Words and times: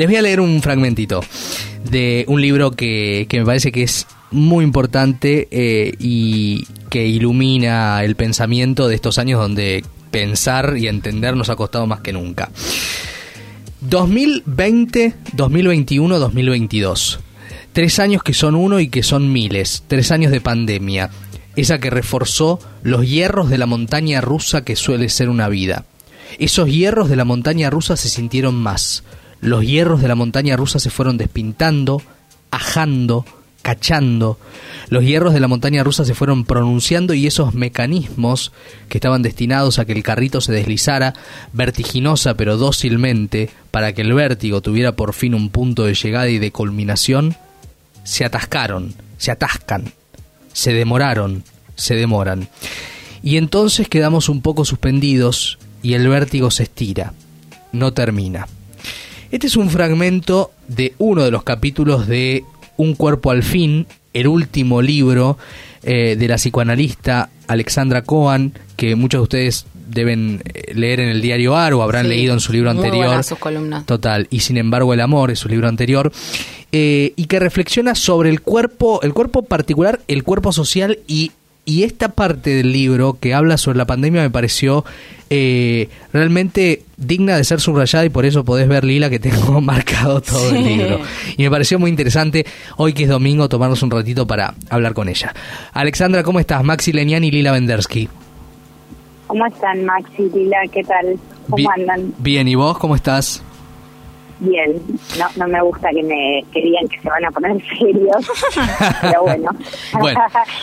Les 0.00 0.08
voy 0.08 0.16
a 0.16 0.22
leer 0.22 0.40
un 0.40 0.62
fragmentito 0.62 1.22
de 1.90 2.24
un 2.26 2.40
libro 2.40 2.70
que, 2.70 3.26
que 3.28 3.38
me 3.38 3.44
parece 3.44 3.70
que 3.70 3.82
es 3.82 4.06
muy 4.30 4.64
importante 4.64 5.46
eh, 5.50 5.92
y 5.98 6.64
que 6.88 7.06
ilumina 7.06 8.02
el 8.02 8.16
pensamiento 8.16 8.88
de 8.88 8.94
estos 8.94 9.18
años 9.18 9.42
donde 9.42 9.84
pensar 10.10 10.78
y 10.78 10.88
entender 10.88 11.36
nos 11.36 11.50
ha 11.50 11.56
costado 11.56 11.86
más 11.86 12.00
que 12.00 12.14
nunca. 12.14 12.48
2020, 13.82 15.16
2021, 15.34 16.18
2022. 16.18 17.20
Tres 17.74 17.98
años 17.98 18.22
que 18.22 18.32
son 18.32 18.54
uno 18.54 18.80
y 18.80 18.88
que 18.88 19.02
son 19.02 19.30
miles. 19.30 19.84
Tres 19.86 20.12
años 20.12 20.32
de 20.32 20.40
pandemia. 20.40 21.10
Esa 21.56 21.78
que 21.78 21.90
reforzó 21.90 22.58
los 22.82 23.06
hierros 23.06 23.50
de 23.50 23.58
la 23.58 23.66
montaña 23.66 24.22
rusa 24.22 24.64
que 24.64 24.76
suele 24.76 25.10
ser 25.10 25.28
una 25.28 25.50
vida. 25.50 25.84
Esos 26.38 26.70
hierros 26.70 27.10
de 27.10 27.16
la 27.16 27.26
montaña 27.26 27.68
rusa 27.68 27.98
se 27.98 28.08
sintieron 28.08 28.54
más. 28.54 29.04
Los 29.40 29.64
hierros 29.64 30.02
de 30.02 30.08
la 30.08 30.14
montaña 30.14 30.56
rusa 30.56 30.78
se 30.78 30.90
fueron 30.90 31.16
despintando, 31.16 32.02
ajando, 32.50 33.24
cachando. 33.62 34.38
Los 34.88 35.04
hierros 35.04 35.32
de 35.32 35.40
la 35.40 35.48
montaña 35.48 35.84
rusa 35.84 36.04
se 36.04 36.14
fueron 36.14 36.44
pronunciando 36.44 37.14
y 37.14 37.26
esos 37.26 37.54
mecanismos 37.54 38.52
que 38.88 38.98
estaban 38.98 39.22
destinados 39.22 39.78
a 39.78 39.84
que 39.84 39.92
el 39.92 40.02
carrito 40.02 40.40
se 40.40 40.52
deslizara 40.52 41.14
vertiginosa 41.52 42.34
pero 42.34 42.56
dócilmente 42.56 43.50
para 43.70 43.92
que 43.92 44.02
el 44.02 44.12
vértigo 44.12 44.60
tuviera 44.60 44.92
por 44.92 45.14
fin 45.14 45.34
un 45.34 45.50
punto 45.50 45.84
de 45.84 45.94
llegada 45.94 46.28
y 46.28 46.38
de 46.38 46.52
culminación, 46.52 47.36
se 48.04 48.24
atascaron, 48.24 48.94
se 49.18 49.30
atascan, 49.30 49.92
se 50.52 50.72
demoraron, 50.72 51.44
se 51.76 51.94
demoran. 51.94 52.48
Y 53.22 53.36
entonces 53.36 53.88
quedamos 53.88 54.28
un 54.28 54.40
poco 54.42 54.64
suspendidos 54.64 55.58
y 55.82 55.94
el 55.94 56.08
vértigo 56.08 56.50
se 56.50 56.64
estira, 56.64 57.12
no 57.72 57.92
termina. 57.92 58.46
Este 59.30 59.46
es 59.46 59.56
un 59.56 59.70
fragmento 59.70 60.50
de 60.66 60.94
uno 60.98 61.22
de 61.22 61.30
los 61.30 61.44
capítulos 61.44 62.08
de 62.08 62.44
Un 62.76 62.94
cuerpo 62.94 63.30
al 63.30 63.42
fin, 63.44 63.86
el 64.12 64.26
último 64.26 64.82
libro 64.82 65.38
eh, 65.84 66.16
de 66.18 66.28
la 66.28 66.34
psicoanalista 66.36 67.30
Alexandra 67.46 68.02
Cohen, 68.02 68.54
que 68.76 68.96
muchos 68.96 69.20
de 69.20 69.22
ustedes 69.22 69.66
deben 69.88 70.42
eh, 70.52 70.74
leer 70.74 71.00
en 71.00 71.10
el 71.10 71.20
diario 71.20 71.56
AR 71.56 71.74
o 71.74 71.82
habrán 71.82 72.08
leído 72.08 72.34
en 72.34 72.40
su 72.40 72.52
libro 72.52 72.70
anterior. 72.70 73.22
sus 73.22 73.38
columnas. 73.38 73.86
Total. 73.86 74.26
Y 74.30 74.40
sin 74.40 74.56
embargo 74.56 74.94
el 74.94 75.00
amor 75.00 75.30
es 75.30 75.38
su 75.38 75.48
libro 75.48 75.68
anterior. 75.68 76.10
Eh, 76.72 77.12
y 77.16 77.26
que 77.26 77.38
reflexiona 77.38 77.94
sobre 77.94 78.30
el 78.30 78.40
cuerpo, 78.40 79.00
el 79.02 79.12
cuerpo 79.12 79.42
particular, 79.42 80.00
el 80.08 80.24
cuerpo 80.24 80.52
social 80.52 80.98
y 81.06 81.32
y 81.70 81.84
esta 81.84 82.08
parte 82.08 82.50
del 82.50 82.72
libro 82.72 83.16
que 83.20 83.32
habla 83.32 83.56
sobre 83.56 83.78
la 83.78 83.84
pandemia 83.84 84.22
me 84.22 84.30
pareció 84.30 84.84
eh, 85.30 85.88
realmente 86.12 86.82
digna 86.96 87.36
de 87.36 87.44
ser 87.44 87.60
subrayada 87.60 88.04
y 88.04 88.08
por 88.08 88.24
eso 88.24 88.44
podés 88.44 88.66
ver, 88.66 88.82
Lila, 88.82 89.08
que 89.08 89.20
tengo 89.20 89.60
marcado 89.60 90.20
todo 90.20 90.50
el 90.50 90.64
libro. 90.64 90.98
Y 91.36 91.44
me 91.44 91.50
pareció 91.50 91.78
muy 91.78 91.88
interesante 91.88 92.44
hoy 92.76 92.92
que 92.92 93.04
es 93.04 93.08
domingo 93.08 93.48
tomarnos 93.48 93.84
un 93.84 93.92
ratito 93.92 94.26
para 94.26 94.54
hablar 94.68 94.94
con 94.94 95.08
ella. 95.08 95.32
Alexandra, 95.72 96.24
¿cómo 96.24 96.40
estás? 96.40 96.64
Maxi 96.64 96.92
Lenian 96.92 97.22
y 97.22 97.30
Lila 97.30 97.52
Vendersky. 97.52 98.08
¿Cómo 99.28 99.46
están, 99.46 99.84
Maxi, 99.84 100.28
Lila? 100.34 100.58
¿Qué 100.72 100.82
tal? 100.82 101.16
¿Cómo 101.48 101.70
andan? 101.70 102.12
Bien, 102.18 102.48
¿y 102.48 102.56
vos 102.56 102.76
cómo 102.78 102.96
estás? 102.96 103.44
Bien. 104.40 104.82
No, 105.18 105.26
no 105.36 105.48
me 105.48 105.62
gusta 105.62 105.90
que 105.90 106.02
me 106.02 106.44
que 106.52 106.60
digan 106.60 106.88
que 106.88 107.00
se 107.00 107.08
van 107.08 107.24
a 107.24 107.30
poner 107.30 107.56
serios, 107.78 108.30
pero 109.00 109.22
bueno. 109.22 109.50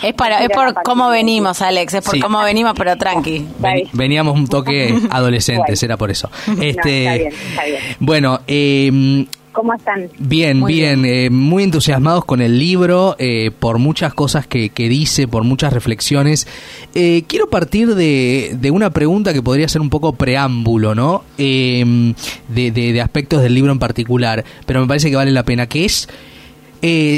es 0.02 0.14
para 0.14 0.40
es 0.40 0.50
por 0.50 0.74
cómo 0.82 1.08
venimos, 1.08 1.62
Alex, 1.62 1.94
es 1.94 2.04
por 2.04 2.18
cómo 2.20 2.42
venimos, 2.42 2.74
pero 2.76 2.96
tranqui. 2.96 3.46
veníamos 3.92 4.34
un 4.36 4.46
toque 4.46 4.94
adolescentes, 5.10 5.82
era 5.82 5.96
por 5.96 6.10
eso. 6.10 6.30
Este, 6.60 6.68
está 6.68 7.14
bien, 7.14 7.32
está 7.32 7.64
bien. 7.64 7.82
Bueno, 8.00 8.40
eh, 8.46 9.26
¿Cómo 9.58 9.74
están? 9.74 10.08
Bien, 10.20 10.64
bien, 10.64 11.04
eh, 11.04 11.30
muy 11.30 11.64
entusiasmados 11.64 12.24
con 12.24 12.40
el 12.40 12.60
libro, 12.60 13.16
eh, 13.18 13.50
por 13.50 13.78
muchas 13.78 14.14
cosas 14.14 14.46
que, 14.46 14.70
dice, 14.76 15.26
por 15.26 15.42
muchas 15.42 15.72
reflexiones. 15.72 16.46
Eh, 16.94 17.24
quiero 17.26 17.50
partir 17.50 17.96
de, 17.96 18.70
una 18.72 18.90
pregunta 18.90 19.32
que 19.32 19.42
podría 19.42 19.66
ser 19.66 19.80
un 19.80 19.90
poco 19.90 20.12
preámbulo, 20.12 20.94
¿no? 20.94 21.24
Em, 21.38 22.14
de, 22.46 22.70
de, 22.70 23.00
aspectos 23.00 23.42
del 23.42 23.52
libro 23.52 23.72
en 23.72 23.80
particular, 23.80 24.44
pero 24.64 24.80
me 24.80 24.86
parece 24.86 25.10
que 25.10 25.16
vale 25.16 25.32
la 25.32 25.42
pena, 25.42 25.66
que 25.66 25.86
es... 25.86 26.08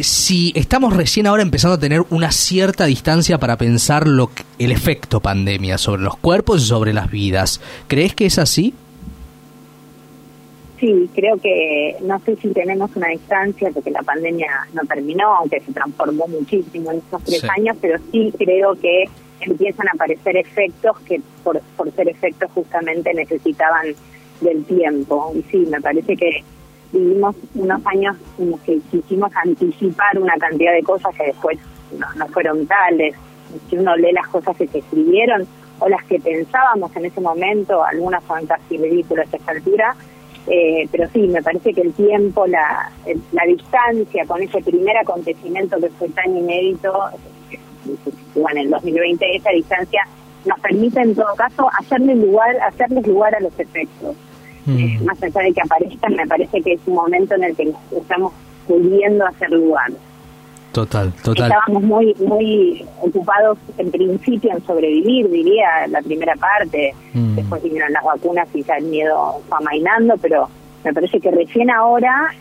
si 0.03 0.53
estamos 0.55 0.97
recién 0.97 1.27
ahora 1.27 1.43
empezando 1.43 1.75
a 1.75 1.79
tener 1.79 2.05
una 2.09 2.33
cierta 2.33 2.87
distancia 2.87 3.37
para 3.37 3.59
pensar 3.59 4.09
lo, 4.09 4.31
el 4.59 4.73
efecto 4.73 5.21
pandemia 5.21 5.77
sobre 5.77 6.01
los 6.01 6.17
cuerpos 6.17 6.63
y 6.63 6.67
sobre 6.69 6.95
las 6.95 7.11
vidas, 7.11 7.61
¿crees 7.87 8.15
que 8.15 8.25
es 8.25 8.39
así? 8.39 8.73
Sí, 10.81 11.11
creo 11.15 11.37
que 11.37 11.97
no 12.01 12.19
sé 12.21 12.37
si 12.37 12.49
tenemos 12.49 12.91
una 12.97 13.09
distancia 13.09 13.71
porque 13.73 13.91
la 13.91 14.03
pandemia 14.03 14.49
no 14.73 14.81
terminó, 14.89 15.37
aunque 15.37 15.61
se 15.61 15.75
transformó 15.75 16.27
muchísimo 16.27 16.91
en 16.91 16.99
estos 16.99 17.23
tres 17.23 17.45
años, 17.51 17.77
pero 17.83 17.99
sí 18.11 18.33
creo 18.39 18.75
que 18.77 19.05
empiezan 19.41 19.89
a 19.89 19.93
aparecer 19.93 20.39
efectos 20.39 20.99
que 21.01 21.21
por, 21.45 21.61
por 21.77 21.93
ser 21.93 22.09
efectos 22.09 22.51
justamente 22.55 23.13
necesitaban 23.13 23.89
del 24.41 24.65
tiempo. 24.65 25.33
Y 25.35 25.43
sí, 25.51 25.59
me 25.71 25.83
parece 25.83 26.17
que 26.17 26.43
vivimos 26.93 27.37
unos 27.55 27.87
años 27.87 28.17
en 28.39 28.53
los 28.53 28.61
que 28.61 28.79
quisimos 28.91 29.31
anticipar 29.37 30.19
una 30.19 30.37
cantidad 30.39 30.73
de 30.73 30.83
cosas 30.83 31.15
que 31.15 31.25
después 31.25 31.59
no, 31.99 32.07
no 32.17 32.27
fueron 32.29 32.67
tales. 32.67 33.15
Si 33.69 33.77
uno 33.77 33.97
lee 33.97 34.13
las 34.13 34.29
cosas 34.29 34.57
que 34.57 34.67
se 34.67 34.79
escribieron 34.79 35.47
o 35.79 35.91
las 35.91 36.05
que 36.05 36.19
pensábamos 36.21 36.95
en 36.97 37.05
ese 37.05 37.21
momento, 37.21 37.85
algunas 37.85 38.25
son 38.25 38.47
casi 38.47 38.79
ridículas 38.79 39.29
a 39.33 39.37
esta 39.37 39.53
altura, 39.53 39.95
eh, 40.47 40.89
pero 40.91 41.09
sí, 41.13 41.29
me 41.29 41.43
parece 41.43 41.73
que 41.75 41.83
el 41.83 41.93
tiempo, 41.93 42.47
la, 42.47 42.91
la 43.33 43.45
distancia 43.45 44.25
con 44.27 44.43
ese 44.43 44.61
primer 44.63 44.97
acontecimiento 44.97 45.79
que 45.79 45.89
fue 45.91 46.09
tan 46.11 46.37
inédito, 46.37 46.93
bueno, 48.35 48.61
en 48.61 48.67
el 48.67 48.71
2020, 48.71 49.37
esa 49.37 49.51
distancia 49.51 50.03
nos 50.45 50.59
permite 50.61 51.01
en 51.01 51.15
todo 51.15 51.35
caso 51.37 51.69
hacerle 51.79 52.15
lugar, 52.17 52.57
hacerles 52.63 53.07
lugar 53.07 53.35
a 53.35 53.41
los 53.41 53.59
efectos. 53.59 54.17
Mm. 54.67 54.79
Eh, 54.79 55.01
más 55.05 55.23
allá 55.23 55.43
de 55.43 55.53
que 55.53 55.61
aparezcan, 55.61 56.15
me 56.15 56.27
parece 56.27 56.61
que 56.63 56.73
es 56.75 56.81
un 56.87 56.95
momento 56.95 57.35
en 57.35 57.45
el 57.45 57.57
que 57.57 57.73
estamos 57.97 58.33
pudiendo 58.67 59.27
hacer 59.27 59.51
lugar. 59.51 59.91
Total, 60.73 61.13
total. 61.25 61.51
Estábamos 61.51 61.83
muy 61.83 62.15
muy 62.21 62.87
ocupados 63.01 63.59
en 63.77 63.91
principio 63.91 64.53
en 64.53 64.65
sobrevivir, 64.65 65.29
diría, 65.29 65.87
la 65.89 66.01
primera 66.01 66.35
parte. 66.37 66.95
Mm. 67.13 67.35
Después 67.35 67.63
vinieron 67.63 67.93
las 67.93 68.05
vacunas 68.05 68.49
y 68.55 68.63
ya 68.63 68.77
el 68.77 68.85
miedo 68.85 69.43
fue 69.49 69.59
amainando, 69.59 70.15
pero 70.19 70.49
me 70.85 70.93
parece 70.93 71.19
que 71.21 71.31
recién 71.31 71.71
ahora 71.71 72.33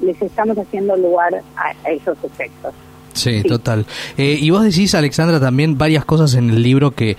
les 0.00 0.20
estamos 0.20 0.56
haciendo 0.58 0.96
lugar 0.96 1.42
a, 1.56 1.90
esos 1.90 2.16
efectos. 2.24 2.74
Sí, 3.12 3.42
total. 3.42 3.86
Eh, 4.16 4.38
y 4.40 4.50
vos 4.50 4.64
decís, 4.64 4.94
Alexandra, 4.94 5.38
también 5.38 5.78
varias 5.78 6.04
cosas 6.04 6.34
en 6.34 6.50
el 6.50 6.62
libro 6.62 6.90
que 6.90 7.16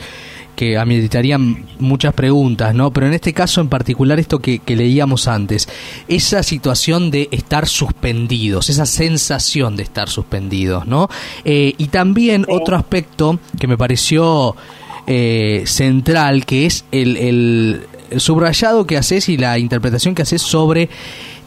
que 0.55 0.77
ameritarían 0.77 1.65
muchas 1.79 2.13
preguntas, 2.13 2.73
¿no? 2.73 2.91
Pero 2.91 3.07
en 3.07 3.13
este 3.13 3.33
caso 3.33 3.61
en 3.61 3.69
particular 3.69 4.19
esto 4.19 4.39
que, 4.39 4.61
leíamos 4.67 5.27
antes, 5.27 5.67
esa 6.07 6.43
situación 6.43 7.11
de 7.11 7.29
estar 7.31 7.67
suspendidos, 7.67 8.69
esa 8.69 8.85
sensación 8.85 9.75
de 9.75 9.83
estar 9.83 10.09
suspendidos, 10.09 10.87
¿no? 10.87 11.09
Eh, 11.43 11.73
y 11.77 11.87
también 11.87 12.45
otro 12.49 12.75
aspecto 12.75 13.39
que 13.59 13.67
me 13.67 13.77
pareció 13.77 14.55
eh, 15.07 15.63
central, 15.65 16.45
que 16.45 16.65
es 16.65 16.85
el, 16.91 17.17
el, 17.17 17.87
subrayado 18.17 18.85
que 18.85 18.97
haces 18.97 19.29
y 19.29 19.37
la 19.37 19.57
interpretación 19.59 20.15
que 20.15 20.21
haces 20.21 20.41
sobre 20.41 20.89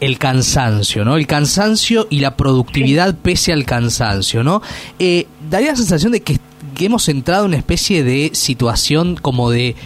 el 0.01 0.19
cansancio, 0.19 1.05
¿no? 1.05 1.17
El 1.17 1.27
cansancio 1.27 2.07
y 2.11 2.21
la 2.21 2.37
productividad 2.37 3.17
pese 3.17 3.53
al 3.53 3.65
cansancio, 3.65 4.45
¿no? 4.45 4.63
Eh, 4.99 5.27
daría 5.51 5.71
la 5.71 5.77
sensación 5.77 6.13
de 6.13 6.21
que 6.21 6.39
que 6.79 6.87
hemos 6.87 7.11
entrado 7.11 7.45
en 7.45 7.51
una 7.51 7.59
especie 7.59 8.03
de 8.03 8.31
situación 8.33 9.17
como 9.21 9.51
de 9.51 9.77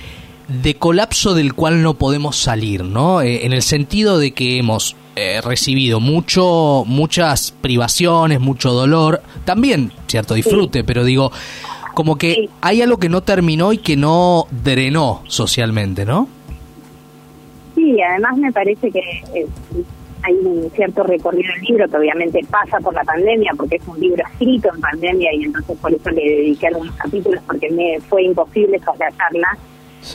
de 0.63 0.75
colapso 0.75 1.35
del 1.35 1.55
cual 1.55 1.83
no 1.83 1.95
podemos 1.95 2.37
salir, 2.37 2.85
¿no? 2.85 3.23
Eh, 3.23 3.47
en 3.47 3.53
el 3.53 3.63
sentido 3.63 4.19
de 4.19 4.33
que 4.33 4.59
hemos 4.59 4.97
eh, 5.17 5.41
recibido 5.43 6.01
mucho, 6.01 6.85
muchas 6.87 7.53
privaciones, 7.53 8.41
mucho 8.41 8.73
dolor, 8.73 9.23
también 9.45 9.93
cierto 10.09 10.35
disfrute, 10.35 10.85
pero 10.85 11.05
digo, 11.05 11.33
como 11.95 12.17
que 12.17 12.49
hay 12.61 12.83
algo 12.83 12.99
que 12.99 13.09
no 13.09 13.23
terminó 13.23 13.73
y 13.73 13.79
que 13.79 13.97
no 13.97 14.47
drenó 14.51 15.23
socialmente, 15.27 16.05
¿no? 16.05 16.29
Sí, 17.75 17.97
además 18.03 18.37
me 18.37 18.53
parece 18.53 18.91
que 18.91 19.01
eh, 19.35 19.47
hay 20.23 20.35
un 20.35 20.71
cierto 20.71 21.03
recorrido 21.03 21.53
del 21.55 21.63
libro 21.63 21.89
que 21.89 21.97
obviamente 21.97 22.41
pasa 22.51 22.79
por 22.81 22.95
la 22.95 23.05
pandemia, 23.05 23.53
porque 23.57 23.77
es 23.77 23.89
un 23.89 23.99
libro 23.99 24.23
escrito 24.31 24.71
en 24.75 24.81
pandemia 24.81 25.35
y 25.35 25.45
entonces 25.45 25.77
por 25.79 25.93
eso 25.93 26.11
le 26.11 26.23
dediqué 26.23 26.69
algunos 26.69 26.95
capítulos 26.97 27.43
porque 27.47 27.71
me 27.71 28.01
fue 28.09 28.25
imposible 28.25 28.79
soslayarla. 28.81 29.59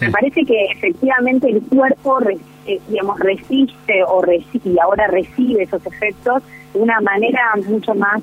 Me 0.01 0.12
parece 0.12 0.44
que 0.44 0.65
efectivamente 0.65 1.50
el 1.50 1.62
cuerpo, 1.62 2.19
eh, 2.65 2.80
digamos, 2.89 3.19
resiste 3.19 4.04
o 4.04 4.21
y 4.65 4.80
ahora 4.80 5.07
recibe 5.07 5.63
esos 5.63 5.86
efectos 5.86 6.44
de 6.74 6.80
una 6.80 7.00
manera 7.00 7.54
mucho 7.68 7.95
más, 7.95 8.21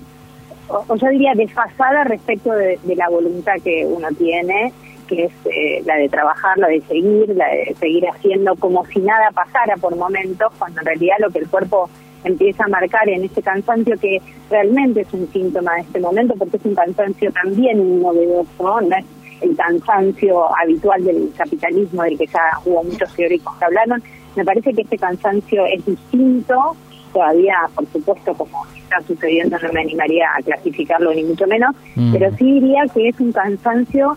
o, 0.69 0.97
yo 0.97 1.09
diría, 1.09 1.35
desfasada 1.35 2.05
respecto 2.05 2.53
de 2.53 2.79
la 2.97 3.09
voluntad 3.09 3.55
que 3.63 3.87
uno 3.87 4.09
tiene 4.19 4.73
que 5.07 5.25
es 5.25 5.33
eh, 5.47 5.83
la 5.85 5.97
de 5.97 6.09
trabajar, 6.09 6.57
la 6.59 6.69
de 6.69 6.81
seguir, 6.83 7.29
la 7.37 7.49
de 7.49 7.75
seguir 7.79 8.05
haciendo 8.09 8.55
como 8.57 8.85
si 8.87 9.01
nada 9.01 9.31
pasara 9.33 9.77
por 9.77 9.97
momentos, 9.97 10.53
cuando 10.59 10.81
en 10.81 10.87
realidad 10.87 11.17
lo 11.21 11.31
que 11.31 11.39
el 11.41 11.49
cuerpo 11.49 11.89
empieza 12.25 12.65
a 12.65 12.69
marcar 12.69 13.09
en 13.09 13.25
ese 13.25 13.43
cansancio 13.43 13.99
que 13.99 14.21
realmente 14.51 15.03
es 15.03 15.13
un 15.13 15.31
síntoma 15.33 15.75
de 15.75 15.83
este 15.83 16.01
momento, 16.01 16.35
porque 16.39 16.57
es 16.57 16.65
un 16.65 16.75
cansancio 16.75 17.31
también 17.33 18.01
novedoso, 18.01 18.81
no 18.81 18.97
es 18.97 19.05
el 19.43 19.55
cansancio 19.57 20.47
habitual 20.59 21.05
del 21.05 21.31
capitalismo 21.37 22.03
del 22.03 22.17
que 22.17 22.27
ya 22.27 22.41
hubo 22.65 22.83
muchos 22.83 23.15
teóricos 23.15 23.55
que 23.59 23.65
hablaron. 23.65 24.03
Me 24.37 24.45
parece 24.45 24.73
que 24.73 24.83
este 24.83 24.97
cansancio 24.97 25.67
es 25.67 25.85
distinto, 25.85 26.77
todavía, 27.13 27.57
por 27.75 27.87
supuesto, 27.93 28.35
como 28.35 28.65
está 28.77 29.01
sucediendo, 29.03 29.57
no 29.59 29.73
me 29.73 29.83
animaría 29.83 30.27
a 30.37 30.43
clasificarlo 30.43 31.15
ni 31.15 31.25
mucho 31.25 31.47
menos, 31.47 31.75
Mm. 31.95 32.13
pero 32.13 32.37
sí 32.37 32.45
diría 32.61 32.83
que 32.93 33.09
es 33.09 33.21
un 33.21 33.33
cansancio 33.33 34.17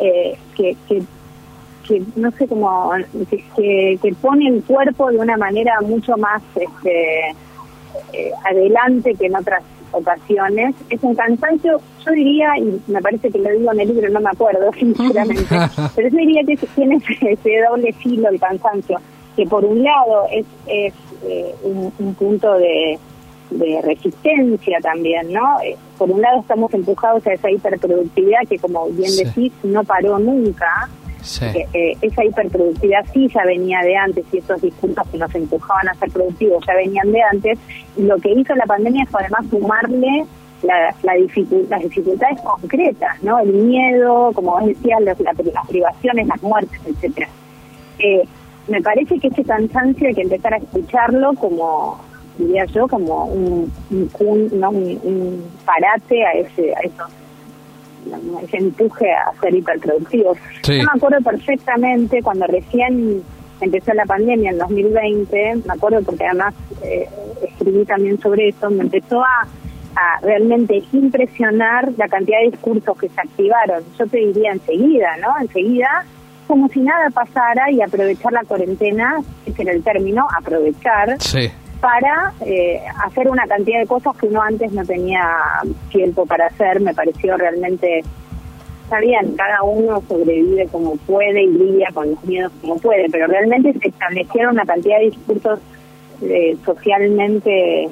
eh, 0.00 0.36
que, 0.56 0.76
que 0.88 1.02
que 1.86 2.02
no 2.16 2.30
sé 2.32 2.46
cómo 2.46 2.92
que, 3.30 3.98
que 4.02 4.14
pone 4.20 4.46
el 4.46 4.62
cuerpo 4.62 5.10
de 5.10 5.18
una 5.18 5.38
manera 5.38 5.80
mucho 5.80 6.18
más 6.18 6.42
este, 6.54 7.30
eh, 8.12 8.30
adelante 8.44 9.14
que 9.14 9.26
en 9.26 9.36
otras 9.36 9.62
ocasiones. 9.92 10.74
Es 10.90 11.02
un 11.02 11.14
cansancio 11.14 11.80
yo 12.04 12.12
diría 12.12 12.58
y 12.58 12.80
me 12.86 13.00
parece 13.00 13.30
que 13.30 13.38
lo 13.38 13.50
digo 13.50 13.72
en 13.72 13.80
el 13.80 13.88
libro 13.88 14.10
no 14.10 14.20
me 14.20 14.30
acuerdo 14.30 14.70
sinceramente 14.78 15.44
pero 15.96 16.08
yo 16.08 16.16
diría 16.16 16.42
que 16.44 16.56
tiene 16.74 16.96
ese, 16.96 17.32
ese 17.32 17.50
doble 17.68 17.92
filo 17.94 18.28
el 18.28 18.38
cansancio 18.38 19.00
que 19.34 19.46
por 19.46 19.64
un 19.64 19.82
lado 19.82 20.26
es, 20.30 20.44
es 20.66 20.92
eh, 21.24 21.54
un, 21.62 21.92
un 21.98 22.14
punto 22.14 22.54
de 22.58 22.98
de 23.50 23.80
resistencia 23.82 24.78
también, 24.82 25.32
¿no? 25.32 25.60
Eh, 25.62 25.76
por 25.96 26.10
un 26.10 26.20
lado 26.20 26.40
estamos 26.40 26.72
empujados 26.74 27.26
a 27.26 27.32
esa 27.32 27.50
hiperproductividad 27.50 28.40
que, 28.48 28.58
como 28.58 28.86
bien 28.90 29.10
Sí. 29.10 29.24
decís, 29.24 29.52
no 29.62 29.82
paró 29.84 30.18
nunca. 30.18 30.88
Sí. 31.22 31.44
Que, 31.52 31.66
eh, 31.72 31.96
esa 32.00 32.24
hiperproductividad 32.24 33.04
sí 33.12 33.28
ya 33.34 33.42
venía 33.44 33.80
de 33.80 33.96
antes 33.96 34.24
y 34.32 34.38
esos 34.38 34.60
discursos 34.62 35.06
que 35.08 35.18
nos 35.18 35.34
empujaban 35.34 35.88
a 35.88 35.94
ser 35.94 36.10
productivos 36.10 36.64
ya 36.66 36.74
venían 36.74 37.10
de 37.10 37.22
antes. 37.22 37.58
Y 37.96 38.02
lo 38.02 38.16
que 38.18 38.30
hizo 38.30 38.54
la 38.54 38.66
pandemia 38.66 39.04
fue 39.06 39.20
además 39.22 39.44
sumarle 39.50 40.24
la, 40.62 40.94
la 41.02 41.14
dificu- 41.16 41.66
las 41.68 41.82
dificultades 41.82 42.40
concretas, 42.42 43.22
¿no? 43.22 43.38
El 43.40 43.52
miedo, 43.52 44.30
como 44.34 44.52
vos 44.52 44.66
decías, 44.66 45.00
los- 45.00 45.18
la- 45.20 45.32
las 45.54 45.66
privaciones, 45.68 46.26
las 46.28 46.42
muertes, 46.42 46.80
etcétera. 46.86 47.28
Eh, 47.98 48.22
me 48.68 48.80
parece 48.82 49.18
que 49.18 49.28
ese 49.28 49.44
cansancio 49.44 50.08
hay 50.08 50.14
que 50.14 50.22
empezar 50.22 50.54
a 50.54 50.58
escucharlo 50.58 51.32
como 51.34 51.98
diría 52.38 52.64
yo 52.66 52.88
como 52.88 53.24
un, 53.26 53.72
¿no? 53.90 54.70
un, 54.70 55.00
un 55.02 55.44
parate 55.64 56.24
a 56.24 56.32
ese 56.32 56.74
a 56.74 56.80
esos 56.80 57.10
ese 58.42 58.56
empuje 58.56 59.12
a 59.12 59.32
ser 59.40 59.54
hiperproductivos. 59.54 60.38
Sí. 60.62 60.78
Yo 60.78 60.84
me 60.84 60.90
acuerdo 60.94 61.20
perfectamente 61.22 62.22
cuando 62.22 62.46
recién 62.46 63.22
empezó 63.60 63.92
la 63.92 64.06
pandemia 64.06 64.50
en 64.50 64.58
2020, 64.58 65.56
me 65.66 65.74
acuerdo 65.74 66.02
porque 66.02 66.24
además 66.24 66.54
eh, 66.82 67.08
escribí 67.42 67.84
también 67.84 68.18
sobre 68.20 68.48
eso, 68.48 68.70
me 68.70 68.82
empezó 68.82 69.22
a, 69.22 69.46
a 69.96 70.20
realmente 70.22 70.82
impresionar 70.92 71.90
la 71.96 72.08
cantidad 72.08 72.38
de 72.40 72.50
discursos 72.50 72.96
que 72.98 73.08
se 73.08 73.20
activaron. 73.20 73.82
Yo 73.98 74.06
te 74.06 74.18
diría 74.18 74.52
enseguida, 74.52 75.16
¿no? 75.20 75.28
Enseguida, 75.40 76.04
como 76.46 76.68
si 76.68 76.80
nada 76.80 77.10
pasara 77.10 77.70
y 77.70 77.82
aprovechar 77.82 78.32
la 78.32 78.44
cuarentena, 78.44 79.16
ese 79.44 79.62
era 79.62 79.72
el 79.72 79.82
término, 79.82 80.26
aprovechar 80.38 81.20
Sí. 81.20 81.50
Para 81.80 82.32
eh, 82.44 82.80
hacer 83.04 83.28
una 83.28 83.46
cantidad 83.46 83.80
de 83.80 83.86
cosas 83.86 84.16
que 84.16 84.26
uno 84.26 84.42
antes 84.42 84.72
no 84.72 84.84
tenía 84.84 85.28
tiempo 85.90 86.26
para 86.26 86.46
hacer. 86.46 86.80
Me 86.80 86.94
pareció 86.94 87.36
realmente, 87.36 88.02
está 88.84 89.00
bien, 89.00 89.34
cada 89.36 89.62
uno 89.62 90.02
sobrevive 90.08 90.66
como 90.68 90.96
puede 90.96 91.42
y 91.42 91.46
lidia 91.48 91.88
con 91.94 92.10
los 92.10 92.24
miedos 92.24 92.52
como 92.60 92.78
puede, 92.78 93.08
pero 93.10 93.26
realmente 93.26 93.72
se 93.74 93.88
establecieron 93.88 94.54
una 94.54 94.64
cantidad 94.64 94.98
de 94.98 95.10
discursos 95.10 95.60
eh, 96.22 96.56
socialmente 96.64 97.88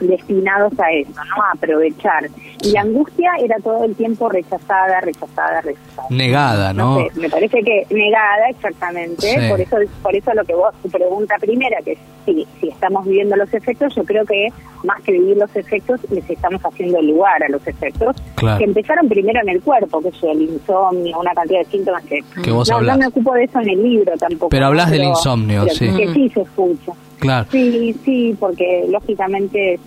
destinados 0.00 0.72
a 0.78 0.90
eso, 0.92 1.12
¿no? 1.12 1.42
A 1.42 1.52
aprovechar. 1.54 2.28
Y 2.62 2.72
la 2.72 2.80
angustia 2.82 3.30
era 3.40 3.56
todo 3.62 3.84
el 3.84 3.94
tiempo 3.94 4.28
rechazada, 4.28 5.00
rechazada, 5.00 5.60
rechazada. 5.60 6.08
Negada, 6.10 6.72
¿no? 6.72 6.98
sé, 6.98 7.20
me 7.20 7.28
parece 7.30 7.62
que 7.62 7.86
negada 7.90 8.48
exactamente, 8.50 9.22
Sí. 9.40 9.48
por 9.48 9.60
eso 9.60 9.76
por 10.02 10.14
eso 10.16 10.32
lo 10.34 10.44
que 10.44 10.54
vos 10.54 10.74
tu 10.82 10.88
pregunta 10.90 11.36
primera 11.40 11.78
que 11.84 11.92
es 11.92 11.98
si, 12.24 12.46
si 12.60 12.68
estamos 12.68 13.04
viviendo 13.06 13.36
los 13.36 13.52
efectos, 13.54 13.94
yo 13.94 14.04
creo 14.04 14.24
que 14.26 14.48
más 14.84 15.00
que 15.02 15.12
vivir 15.12 15.36
los 15.36 15.54
efectos 15.56 16.00
les 16.10 16.28
estamos 16.28 16.60
haciendo 16.62 17.00
lugar 17.00 17.42
a 17.42 17.48
los 17.48 17.66
efectos 17.66 18.16
Claro. 18.34 18.58
que 18.58 18.64
empezaron 18.64 19.08
primero 19.08 19.40
en 19.42 19.48
el 19.48 19.62
cuerpo, 19.62 20.00
que 20.02 20.08
es 20.08 20.22
el 20.22 20.42
insomnio, 20.42 21.18
una 21.18 21.32
cantidad 21.32 21.60
de 21.60 21.64
síntomas 21.66 22.04
que, 22.04 22.20
Que 22.42 22.50
vos 22.50 22.68
no, 22.68 22.76
hablás. 22.76 22.96
no 22.96 23.00
me 23.02 23.06
ocupo 23.08 23.34
de 23.34 23.44
eso 23.44 23.60
en 23.60 23.70
el 23.70 23.82
libro 23.82 24.12
tampoco. 24.18 24.48
Pero 24.50 24.62
¿no? 24.62 24.66
hablas 24.68 24.90
del 24.90 25.04
insomnio, 25.04 25.62
pero 25.64 25.74
sí. 25.74 25.90
Que 25.96 26.12
sí 26.12 26.28
se 26.34 26.40
escucha. 26.42 26.92
Claro. 27.18 27.48
Sí, 27.50 27.94
sí, 28.04 28.36
porque 28.38 28.86
lógicamente, 28.88 29.78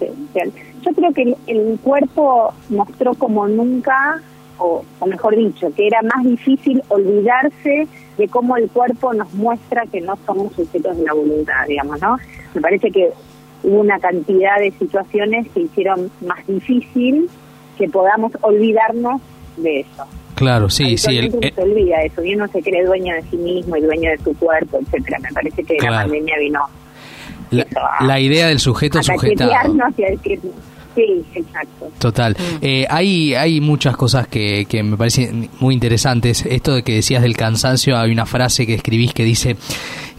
yo 0.83 0.91
creo 0.93 1.13
que 1.13 1.21
el, 1.23 1.35
el 1.47 1.79
cuerpo 1.81 2.53
mostró 2.69 3.13
como 3.15 3.47
nunca, 3.47 4.21
o, 4.57 4.83
o 4.99 5.05
mejor 5.05 5.35
dicho, 5.35 5.71
que 5.75 5.87
era 5.87 6.01
más 6.01 6.23
difícil 6.25 6.81
olvidarse 6.89 7.87
de 8.17 8.27
cómo 8.27 8.57
el 8.57 8.69
cuerpo 8.69 9.13
nos 9.13 9.33
muestra 9.33 9.85
que 9.87 10.01
no 10.01 10.17
somos 10.25 10.53
sujetos 10.53 10.97
de 10.97 11.03
la 11.03 11.13
voluntad, 11.13 11.65
digamos, 11.67 12.01
¿no? 12.01 12.17
Me 12.53 12.61
parece 12.61 12.91
que 12.91 13.09
hubo 13.63 13.79
una 13.79 13.99
cantidad 13.99 14.59
de 14.59 14.71
situaciones 14.71 15.47
que 15.53 15.61
hicieron 15.61 16.11
más 16.25 16.45
difícil 16.47 17.29
que 17.77 17.87
podamos 17.89 18.31
olvidarnos 18.41 19.21
de 19.57 19.81
eso. 19.81 20.03
Claro, 20.35 20.69
sí, 20.69 20.97
sí. 20.97 21.17
el- 21.17 21.35
eh, 21.41 21.51
se 21.55 21.61
olvida 21.61 22.01
eso 22.03 22.23
y 22.23 22.33
uno 22.35 22.47
se 22.47 22.61
cree 22.61 22.83
dueño 22.85 23.13
de 23.15 23.21
sí 23.23 23.37
mismo 23.37 23.75
y 23.77 23.81
dueño 23.81 24.09
de 24.11 24.17
su 24.17 24.35
cuerpo, 24.37 24.79
etcétera. 24.81 25.19
Me 25.19 25.29
parece 25.31 25.63
que 25.63 25.77
Claro. 25.77 25.95
la 25.95 26.01
pandemia 26.03 26.35
vino 26.39 26.59
la, 27.51 28.19
idea 28.19 28.47
del 28.47 28.59
sujeto 28.59 28.99
a 28.99 29.03
sujetado. 29.03 29.51
y 29.97 30.01
decir, 30.01 30.39
sí, 30.95 31.25
exacto. 31.33 31.91
Total. 31.99 32.35
Eh, 32.61 32.85
hay, 32.89 33.35
hay 33.35 33.61
muchas 33.61 33.95
cosas 33.95 34.27
que, 34.27 34.65
que 34.65 34.83
me 34.83 34.97
parecen 34.97 35.49
muy 35.59 35.73
interesantes. 35.73 36.45
Esto 36.45 36.75
de 36.75 36.83
que 36.83 36.95
decías 36.95 37.21
del 37.21 37.37
cansancio, 37.37 37.97
hay 37.97 38.11
una 38.11 38.25
frase 38.25 38.65
que 38.65 38.73
escribís 38.73 39.13
que 39.13 39.23
dice 39.23 39.57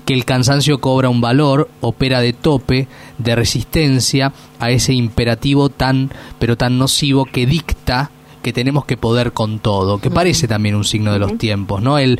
que 0.05 0.15
el 0.15 0.25
cansancio 0.25 0.81
cobra 0.81 1.09
un 1.09 1.21
valor, 1.21 1.69
opera 1.81 2.21
de 2.21 2.33
tope, 2.33 2.89
de 3.19 3.35
resistencia 3.37 4.33
a 4.59 4.71
ese 4.71 4.93
imperativo 4.93 5.69
tan, 5.69 6.11
pero 6.39 6.57
tan 6.57 6.79
nocivo 6.79 7.25
que 7.25 7.47
dicta 7.47 8.11
que 8.43 8.53
tenemos 8.53 8.85
que 8.85 8.97
poder 8.97 9.33
con 9.33 9.59
todo, 9.61 9.99
que 9.99 10.11
parece 10.11 10.49
también 10.49 10.75
un 10.75 10.85
signo 10.85 11.13
de 11.13 11.19
los 11.19 11.39
tiempos, 11.39 11.81
¿no? 11.83 11.99
El, 11.99 12.19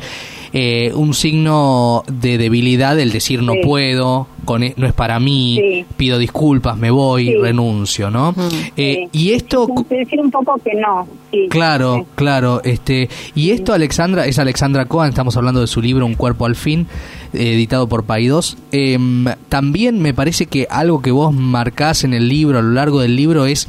eh, 0.53 0.91
un 0.95 1.13
signo 1.13 2.03
de 2.07 2.37
debilidad, 2.37 2.99
el 2.99 3.11
decir 3.11 3.41
no 3.43 3.53
Sí. 3.53 3.59
puedo, 3.63 4.27
con, 4.45 4.63
e- 4.63 4.73
no 4.77 4.87
es 4.87 4.93
para 4.93 5.19
mí, 5.19 5.59
Sí. 5.61 5.85
pido 5.97 6.17
disculpas, 6.17 6.77
me 6.77 6.91
voy, 6.91 7.27
Sí. 7.27 7.35
renuncio, 7.37 8.09
¿no? 8.09 8.33
Eh, 8.77 9.07
y 9.11 9.31
esto, 9.31 9.67
decir 9.89 10.19
un 10.19 10.31
poco 10.31 10.59
que 10.63 10.71
no. 10.75 11.07
Sí. 11.31 11.47
claro, 11.49 11.95
Sí. 11.99 12.05
claro, 12.15 12.61
este, 12.63 13.09
y 13.35 13.49
esto 13.51 13.73
Alexandra, 13.73 14.25
es 14.27 14.37
Alexandra 14.39 14.85
Cohen, 14.85 15.09
estamos 15.09 15.35
hablando 15.37 15.61
de 15.61 15.67
su 15.67 15.81
libro 15.81 16.05
Un 16.05 16.13
cuerpo 16.15 16.45
al 16.45 16.55
fin, 16.55 16.87
eh, 17.33 17.53
editado 17.53 17.87
por 17.87 18.03
Paidós. 18.03 18.57
Em, 18.71 19.25
también 19.49 19.99
me 19.99 20.13
parece 20.13 20.45
que 20.45 20.67
algo 20.69 21.01
que 21.01 21.11
vos 21.11 21.33
marcás 21.33 22.03
en 22.03 22.13
el 22.13 22.29
libro, 22.29 22.59
a 22.59 22.61
lo 22.61 22.71
largo 22.71 23.01
del 23.01 23.15
libro, 23.15 23.45
es 23.47 23.67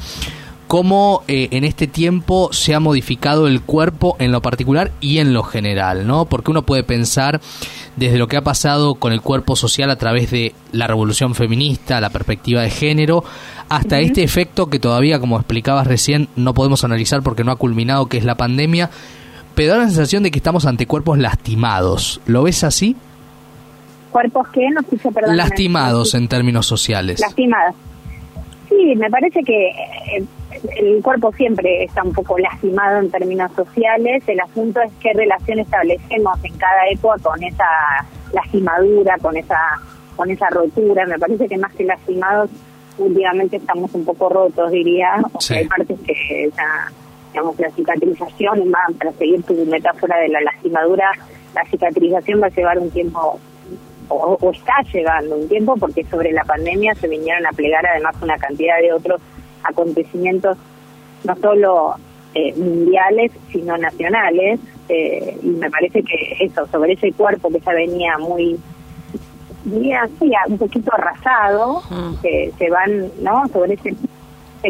cómo 0.66 1.22
eh, 1.28 1.48
en 1.50 1.64
este 1.64 1.86
tiempo 1.86 2.52
se 2.52 2.74
ha 2.74 2.80
modificado 2.80 3.46
el 3.46 3.62
cuerpo 3.62 4.16
en 4.18 4.32
lo 4.32 4.42
particular 4.42 4.92
y 5.00 5.18
en 5.18 5.32
lo 5.32 5.42
general, 5.42 6.06
¿no? 6.06 6.24
Porque 6.24 6.50
uno 6.50 6.62
puede 6.62 6.82
pensar 6.82 7.40
desde 7.96 8.18
lo 8.18 8.26
que 8.26 8.36
ha 8.36 8.42
pasado 8.42 8.94
con 8.96 9.12
el 9.12 9.20
cuerpo 9.20 9.56
social 9.56 9.90
a 9.90 9.96
través 9.96 10.30
de 10.30 10.54
la 10.72 10.86
revolución 10.86 11.34
feminista, 11.34 12.00
la 12.00 12.10
perspectiva 12.10 12.62
de 12.62 12.70
género, 12.70 13.24
hasta 13.68 14.00
este 14.00 14.22
efecto 14.22 14.68
que 14.68 14.78
todavía, 14.78 15.20
como 15.20 15.36
explicabas 15.36 15.86
recién, 15.86 16.28
no 16.36 16.54
podemos 16.54 16.84
analizar 16.84 17.22
porque 17.22 17.44
no 17.44 17.52
ha 17.52 17.56
culminado, 17.56 18.06
que 18.06 18.18
es 18.18 18.24
la 18.24 18.36
pandemia, 18.36 18.90
pero 19.54 19.72
da 19.72 19.78
la 19.78 19.86
sensación 19.86 20.22
de 20.22 20.30
que 20.30 20.38
estamos 20.38 20.66
ante 20.66 20.86
cuerpos 20.86 21.18
lastimados. 21.18 22.20
¿Lo 22.26 22.42
ves 22.42 22.64
así? 22.64 22.96
¿Cuerpos 24.10 24.48
que 24.48 24.68
No 24.70 24.80
escucho, 24.80 25.10
perdón. 25.10 25.36
Lastimados 25.36 26.14
en 26.14 26.28
términos 26.28 26.66
sociales. 26.66 27.20
Lastimados. 27.20 27.74
Sí, 28.68 28.94
me 28.96 29.10
parece 29.10 29.40
que 29.42 29.68
eh, 29.68 30.24
el 30.76 31.02
cuerpo 31.02 31.32
siempre 31.32 31.84
está 31.84 32.02
un 32.02 32.12
poco 32.12 32.38
lastimado 32.38 32.98
en 33.00 33.10
términos 33.10 33.50
sociales. 33.54 34.22
El 34.26 34.40
asunto 34.40 34.80
es 34.80 34.92
qué 35.00 35.12
relación 35.12 35.58
establecemos 35.58 36.42
en 36.44 36.56
cada 36.56 36.88
época 36.90 37.16
con 37.22 37.42
esa 37.42 37.64
lastimadura, 38.32 39.16
con 39.20 39.36
esa 39.36 39.58
con 40.16 40.30
esa 40.30 40.48
rotura. 40.50 41.06
Me 41.06 41.18
parece 41.18 41.48
que 41.48 41.58
más 41.58 41.72
que 41.74 41.84
lastimados, 41.84 42.48
últimamente 42.98 43.56
estamos 43.56 43.92
un 43.94 44.04
poco 44.04 44.28
rotos, 44.28 44.70
diría. 44.70 45.16
O 45.32 45.40
sea, 45.40 45.56
Sí. 45.58 45.62
hay 45.62 45.68
partes 45.68 45.98
que 46.06 46.50
ya, 46.56 46.88
digamos, 47.32 47.58
la 47.58 47.70
cicatrización, 47.70 48.72
va, 48.72 48.94
para 48.96 49.12
seguir 49.12 49.42
tu 49.42 49.54
metáfora 49.66 50.18
de 50.18 50.28
la 50.28 50.40
lastimadura, 50.40 51.10
la 51.54 51.64
cicatrización 51.66 52.40
va 52.42 52.46
a 52.46 52.50
llevar 52.50 52.78
un 52.78 52.90
tiempo 52.90 53.40
o, 54.08 54.38
o 54.40 54.50
está 54.50 54.74
llevando 54.92 55.36
un 55.36 55.48
tiempo 55.48 55.74
porque 55.76 56.04
sobre 56.04 56.30
la 56.32 56.44
pandemia 56.44 56.94
se 56.94 57.08
vinieron 57.08 57.46
a 57.46 57.50
plegar 57.52 57.84
además 57.86 58.14
una 58.22 58.36
cantidad 58.36 58.78
de 58.80 58.92
otros 58.92 59.20
acontecimientos 59.64 60.56
no 61.24 61.36
solo 61.36 61.94
eh, 62.34 62.54
mundiales 62.56 63.32
sino 63.50 63.76
nacionales 63.78 64.60
eh, 64.88 65.38
y 65.42 65.46
me 65.46 65.70
parece 65.70 66.02
que 66.02 66.36
eso 66.40 66.66
sobre 66.66 66.92
ese 66.92 67.12
cuerpo 67.12 67.48
que 67.50 67.60
ya 67.60 67.72
venía 67.72 68.18
muy 68.18 68.58
diría 69.64 70.02
así, 70.02 70.30
un 70.48 70.58
poquito 70.58 70.92
arrasado, 70.94 71.82
mm. 71.90 72.14
que 72.22 72.52
se 72.58 72.70
van, 72.70 73.10
¿no? 73.20 73.46
Sobre 73.48 73.74
ese, 73.74 73.94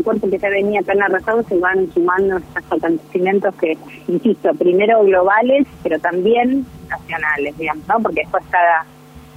cuerpo 0.02 0.28
que 0.28 0.38
ya 0.38 0.48
venía 0.48 0.82
tan 0.82 1.00
arrasado, 1.02 1.42
se 1.44 1.58
van 1.58 1.92
sumando 1.92 2.38
estos 2.38 2.64
acontecimientos 2.72 3.54
que, 3.56 3.76
insisto, 4.08 4.52
primero 4.54 5.04
globales, 5.04 5.66
pero 5.82 5.98
también 6.00 6.66
nacionales, 6.88 7.56
digamos, 7.58 7.86
¿no? 7.86 8.00
Porque 8.00 8.22
después 8.22 8.44
cada, 8.50 8.84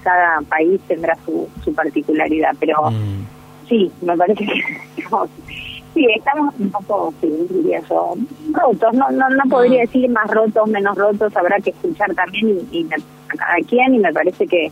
cada 0.04 0.42
país 0.42 0.82
tendrá 0.88 1.16
su, 1.26 1.48
su 1.64 1.74
particularidad, 1.74 2.56
pero 2.60 2.90
mm. 2.90 3.27
Sí, 3.68 3.92
me 4.02 4.16
parece 4.18 4.46
que... 4.46 4.62
Sí, 5.94 6.06
estamos 6.16 6.54
un 6.60 6.70
poco, 6.70 7.12
sí, 7.20 7.48
diría 7.50 7.82
yo, 7.90 8.14
rotos. 8.52 8.94
No, 8.94 9.10
no, 9.10 9.30
no 9.30 9.44
podría 9.50 9.80
mm. 9.80 9.86
decir 9.88 10.10
más 10.12 10.30
rotos, 10.30 10.68
menos 10.68 10.96
rotos. 10.96 11.36
Habrá 11.36 11.60
que 11.60 11.72
escuchar 11.72 12.14
también 12.14 12.68
y, 12.72 12.86
a 12.94 13.36
cada 13.36 13.56
quien. 13.68 13.96
Y 13.96 13.98
me 13.98 14.14
parece 14.14 14.46
que, 14.46 14.72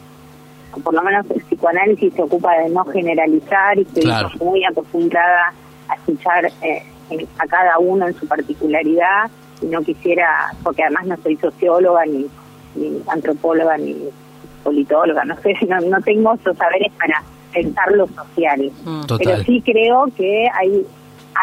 por 0.84 0.94
lo 0.94 1.02
menos, 1.02 1.26
el 1.32 1.42
psicoanálisis 1.42 2.14
se 2.14 2.22
ocupa 2.22 2.56
de 2.60 2.70
no 2.70 2.86
generalizar 2.86 3.76
y 3.76 3.82
estoy 3.82 4.04
muy 4.40 4.64
acostumbrada 4.66 5.52
a 5.90 5.96
escuchar 5.96 6.46
eh, 6.62 6.84
a 7.40 7.48
cada 7.48 7.80
uno 7.80 8.08
en 8.08 8.14
su 8.14 8.28
particularidad. 8.28 9.32
Y 9.64 9.66
no 9.66 9.82
quisiera, 9.82 10.52
porque 10.64 10.84
además 10.84 11.08
no 11.08 11.18
soy 11.24 11.38
socióloga 11.38 12.06
ni, 12.06 12.28
ni 12.76 13.02
antropóloga 13.08 13.80
ni 13.80 13.96
politóloga, 14.64 15.26
no 15.26 15.36
sé, 15.42 15.56
no, 15.68 15.80
no 15.80 16.02
tengo 16.02 16.34
esos 16.34 16.56
saberes 16.56 16.92
para 17.00 17.24
pensar 17.56 17.92
lo 17.94 18.08
social. 18.08 18.72
Mm. 18.84 19.02
Pero 19.18 19.44
sí 19.44 19.62
creo 19.66 20.06
que 20.16 20.48
hay 20.54 20.86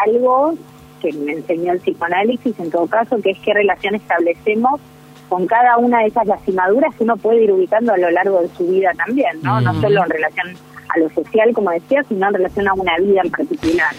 algo 0.05 0.53
que 1.01 1.11
me 1.13 1.33
enseñó 1.33 1.73
el 1.73 1.79
psicoanálisis 1.79 2.57
en 2.59 2.71
todo 2.71 2.87
caso, 2.87 3.17
que 3.21 3.31
es 3.31 3.39
qué 3.39 3.53
relación 3.53 3.95
establecemos 3.95 4.79
con 5.27 5.47
cada 5.47 5.77
una 5.77 6.01
de 6.01 6.07
esas 6.07 6.27
lastimaduras 6.27 6.93
que 6.95 7.03
uno 7.03 7.17
puede 7.17 7.43
ir 7.43 7.51
ubicando 7.51 7.93
a 7.93 7.97
lo 7.97 8.11
largo 8.11 8.41
de 8.41 8.49
su 8.49 8.67
vida 8.67 8.91
también, 8.95 9.41
¿no? 9.41 9.59
No 9.61 9.73
solo 9.81 10.03
en 10.03 10.09
relación 10.09 10.55
a 10.89 10.99
lo 10.99 11.09
social, 11.09 11.51
como 11.53 11.71
decía, 11.71 12.03
sino 12.07 12.27
en 12.27 12.33
relación 12.35 12.67
a 12.67 12.73
una 12.73 12.97
vida 12.99 13.21
en 13.23 13.31
particular. 13.31 13.95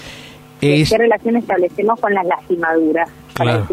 ¿Qué 0.60 0.86
relación 0.96 1.36
establecemos 1.36 2.00
con 2.00 2.14
las 2.14 2.24
lastimaduras? 2.24 3.10
Para, 3.34 3.66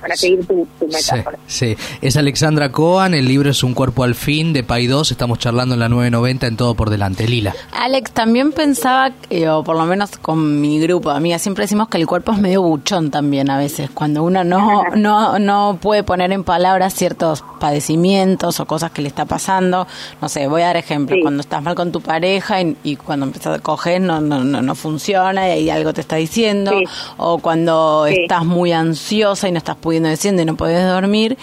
para 0.00 0.16
seguir 0.16 0.46
tu, 0.46 0.66
metáfora. 0.80 1.38
Sí, 1.46 1.76
es 2.00 2.16
Alexandra 2.16 2.70
Coan, 2.72 3.14
el 3.14 3.26
libro 3.26 3.50
es 3.50 3.62
Un 3.62 3.74
cuerpo 3.74 4.04
al 4.04 4.14
fin 4.14 4.52
de 4.52 4.62
Pay 4.62 4.86
2, 4.86 5.10
estamos 5.10 5.38
charlando 5.38 5.74
en 5.74 5.80
la 5.80 5.88
990 5.88 6.46
en 6.46 6.56
Todo 6.56 6.74
por 6.74 6.90
Delante. 6.90 7.26
Lila. 7.26 7.54
Alex, 7.72 8.12
también 8.12 8.52
pensaba, 8.52 9.12
o 9.50 9.64
por 9.64 9.76
lo 9.76 9.84
menos 9.84 10.16
con 10.18 10.60
mi 10.60 10.80
grupo 10.80 11.10
amiga, 11.10 11.38
siempre 11.38 11.64
decimos 11.64 11.88
que 11.88 11.98
el 11.98 12.06
cuerpo 12.06 12.32
es 12.32 12.38
medio 12.38 12.62
buchón 12.62 13.10
también 13.10 13.50
a 13.50 13.58
veces, 13.58 13.90
cuando 13.90 14.22
uno 14.22 14.44
no, 14.44 14.84
no, 14.96 15.38
no 15.38 15.78
puede 15.80 16.02
poner 16.02 16.32
en 16.32 16.44
palabras 16.44 16.94
ciertos 16.94 17.44
padecimientos 17.58 18.60
o 18.60 18.66
cosas 18.66 18.90
que 18.90 19.02
le 19.02 19.08
está 19.08 19.24
pasando. 19.24 19.86
No 20.22 20.28
sé, 20.28 20.46
voy 20.46 20.62
a 20.62 20.66
dar 20.66 20.76
ejemplo, 20.76 21.16
cuando 21.22 21.40
estás 21.40 21.62
mal 21.62 21.74
con 21.74 21.92
tu 21.92 22.00
pareja 22.00 22.60
y, 22.60 22.96
cuando 22.96 23.26
empiezas 23.26 23.58
a 23.58 23.62
coger 23.62 24.00
no, 24.00 24.20
no, 24.20 24.42
no, 24.44 24.74
funciona 24.74 25.48
y 25.48 25.50
ahí 25.50 25.70
algo 25.70 25.92
te 25.92 26.00
está 26.00 26.16
diciendo, 26.16 26.72
o 27.16 27.38
cuando 27.38 28.06
estás 28.06 28.44
muy 28.44 28.72
ansioso 28.72 28.99
y 29.10 29.52
no 29.52 29.58
estás 29.58 29.76
pudiendo 29.76 30.08
descender 30.08 30.44
y 30.44 30.46
no 30.46 30.56
puedes 30.56 30.86
dormir. 30.86 31.36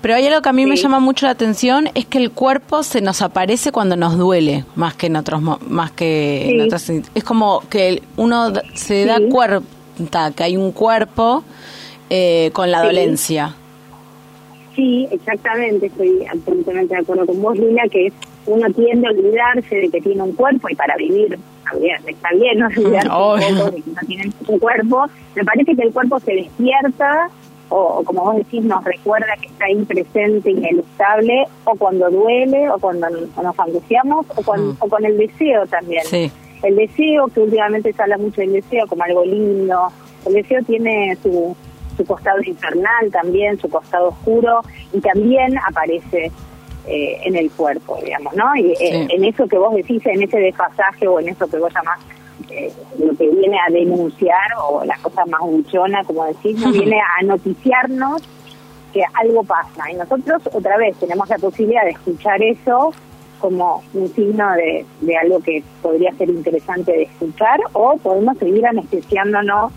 Pero 0.00 0.14
hay 0.14 0.26
algo 0.26 0.40
que 0.42 0.48
a 0.48 0.52
mí 0.52 0.66
me 0.66 0.76
llama 0.76 1.00
mucho 1.00 1.26
la 1.26 1.32
atención, 1.32 1.88
es 1.94 2.06
que 2.06 2.18
el 2.18 2.30
cuerpo 2.30 2.82
se 2.82 3.00
nos 3.00 3.22
aparece 3.22 3.72
cuando 3.72 3.96
nos 3.96 4.16
duele, 4.16 4.64
más 4.74 4.94
que 4.94 5.06
en 5.06 5.16
otros, 5.16 5.42
más 5.42 5.90
que 5.92 6.50
en 6.50 6.60
otros, 6.62 6.90
es 6.90 7.24
como 7.24 7.62
que 7.68 8.02
uno 8.16 8.52
se 8.74 9.04
da 9.04 9.18
cuenta 9.28 10.32
que 10.34 10.42
hay 10.42 10.56
un 10.56 10.72
cuerpo 10.72 11.44
eh, 12.08 12.50
con 12.52 12.70
la 12.70 12.82
dolencia. 12.82 13.54
Sí, 14.74 15.06
exactamente, 15.10 15.86
estoy 15.86 16.24
absolutamente 16.26 16.94
de 16.94 17.00
acuerdo 17.00 17.26
con 17.26 17.42
vos, 17.42 17.58
Lila, 17.58 17.82
que 17.90 18.12
uno 18.46 18.66
tiende 18.72 19.06
a 19.06 19.10
olvidarse 19.10 19.76
de 19.76 19.90
que 19.90 20.00
tiene 20.00 20.22
un 20.22 20.32
cuerpo 20.32 20.68
y 20.68 20.74
para 20.74 20.96
vivir 20.96 21.38
está 22.06 22.30
bien, 22.32 22.58
no 22.58 22.66
olvidarse 22.66 23.70
de 23.76 23.82
que 23.82 23.90
no 23.90 24.00
tiene 24.06 24.32
un 24.48 24.58
cuerpo. 24.58 25.06
Me 25.34 25.44
parece 25.44 25.76
que 25.76 25.82
el 25.82 25.92
cuerpo 25.92 26.18
se 26.20 26.32
despierta 26.32 27.30
o, 27.70 28.02
como 28.04 28.24
vos 28.24 28.36
decís, 28.36 28.62
nos 28.62 28.84
recuerda 28.84 29.28
que 29.40 29.46
está 29.46 29.66
ahí 29.66 29.84
presente, 29.84 30.50
ineluctable, 30.50 31.46
o 31.64 31.76
cuando 31.76 32.10
duele, 32.10 32.68
o 32.68 32.78
cuando 32.78 33.08
nos 33.08 33.58
angustiamos, 33.58 34.26
o 34.36 34.42
con, 34.42 34.70
mm. 34.70 34.76
o 34.80 34.88
con 34.88 35.04
el 35.04 35.16
deseo 35.16 35.66
también. 35.66 36.02
El 36.62 36.76
deseo, 36.76 37.28
que 37.28 37.40
últimamente 37.40 37.92
se 37.92 38.02
habla 38.02 38.18
mucho 38.18 38.40
del 38.40 38.52
deseo 38.54 38.86
como 38.86 39.04
algo 39.04 39.24
lindo, 39.24 39.88
el 40.26 40.34
deseo 40.34 40.62
tiene 40.64 41.16
su, 41.22 41.56
su 41.96 42.04
costado 42.04 42.42
infernal 42.42 43.10
también, 43.12 43.58
su 43.58 43.70
costado 43.70 44.08
oscuro, 44.08 44.62
y 44.92 45.00
también 45.00 45.56
aparece 45.58 46.32
eh, 46.86 47.20
en 47.24 47.36
el 47.36 47.50
cuerpo, 47.50 47.98
digamos, 48.02 48.34
¿no? 48.34 48.54
Y 48.56 48.72
eh, 48.72 49.06
en 49.10 49.24
eso 49.24 49.46
que 49.46 49.58
vos 49.58 49.74
decís, 49.74 50.04
en 50.06 50.22
ese 50.22 50.38
desfasaje 50.38 51.06
o 51.06 51.20
en 51.20 51.28
eso 51.28 51.48
que 51.48 51.58
vos 51.58 51.72
llamás 51.72 52.00
eh, 52.50 52.72
lo 52.98 53.14
que 53.16 53.28
viene 53.28 53.56
a 53.58 53.70
denunciar 53.70 54.48
o 54.62 54.84
la 54.84 54.96
cosa 54.98 55.24
más 55.26 55.40
buchona, 55.40 56.02
como 56.04 56.24
decís, 56.24 56.56
viene 56.72 56.98
a 57.00 57.22
noticiarnos 57.24 58.22
que 58.92 59.02
algo 59.14 59.44
pasa. 59.44 59.90
Y 59.90 59.94
nosotros 59.94 60.42
otra 60.52 60.76
vez 60.78 60.96
tenemos 60.96 61.28
la 61.28 61.38
posibilidad 61.38 61.84
de 61.84 61.90
escuchar 61.90 62.42
eso 62.42 62.92
como 63.38 63.82
un 63.94 64.08
signo 64.14 64.52
de, 64.52 64.84
de 65.00 65.16
algo 65.16 65.40
que 65.40 65.62
podría 65.80 66.12
ser 66.14 66.28
interesante 66.28 66.92
de 66.92 67.02
escuchar 67.04 67.58
o 67.72 67.96
podemos 67.96 68.36
seguir 68.38 68.66
anestesiándonos 68.66 69.72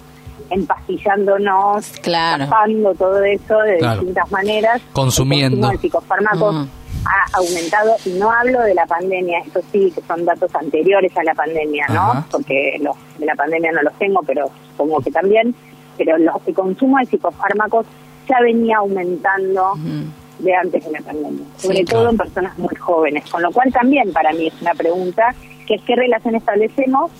empastillándonos, 0.49 1.87
claro. 2.01 2.45
tapando 2.45 2.93
todo 2.95 3.23
eso 3.23 3.57
de 3.59 3.75
distintas 3.75 4.31
maneras. 4.31 4.81
Consumiendo. 4.93 5.71
El 5.71 5.79
psicofármacos 5.79 6.55
mm. 6.55 6.67
Ha 7.05 7.37
aumentado, 7.37 7.95
y 8.05 8.11
no 8.11 8.31
hablo 8.31 8.61
de 8.61 8.73
la 8.73 8.85
pandemia, 8.85 9.39
esto 9.39 9.61
sí, 9.71 9.91
que 9.93 10.01
son 10.01 10.25
datos 10.25 10.53
anteriores 10.55 11.15
a 11.17 11.23
la 11.23 11.33
pandemia, 11.33 11.87
¿no? 11.89 12.25
Porque 12.31 12.77
los 12.81 12.95
de 13.17 13.25
la 13.25 13.35
pandemia 13.35 13.71
no 13.71 13.81
los 13.81 13.93
tengo, 13.99 14.21
pero 14.25 14.49
supongo 14.71 15.01
que 15.01 15.11
también, 15.11 15.53
pero 15.97 16.17
los, 16.17 16.35
el 16.45 16.53
consumo 16.53 16.97
de 16.99 17.05
psicofármacos 17.05 17.85
ya 18.27 18.39
venía 18.41 18.77
aumentando 18.77 19.73
de 20.39 20.55
antes 20.55 20.85
de 20.85 20.91
la 20.91 21.01
pandemia, 21.01 21.45
sobre 21.57 21.83
todo 21.83 22.09
en 22.09 22.17
personas 22.17 22.57
muy 22.57 22.75
jóvenes, 22.75 23.29
con 23.29 23.41
lo 23.41 23.51
cual 23.51 23.71
también 23.71 24.11
para 24.13 24.31
mí 24.33 24.47
es 24.47 24.61
una 24.61 24.73
pregunta, 24.73 25.35
que 25.67 25.75
es 25.75 25.81
qué 25.83 25.95
relación 25.95 26.35
establecemos 26.35 27.11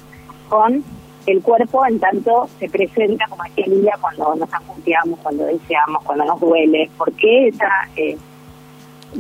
con 0.50 0.84
el 1.26 1.42
cuerpo 1.42 1.86
en 1.86 2.00
tanto 2.00 2.50
se 2.60 2.70
presenta 2.70 3.28
como 3.28 3.44
aquel 3.44 3.82
día 3.82 3.94
cuando 4.00 4.36
nos 4.36 4.54
angustiamos, 4.54 5.20
cuando 5.20 5.46
deseamos, 5.46 6.04
cuando 6.04 6.26
nos 6.26 6.40
duele. 6.40 6.90
¿Por 6.98 7.14
qué 7.14 7.48
esa 7.48 7.70
eh, 7.96 8.18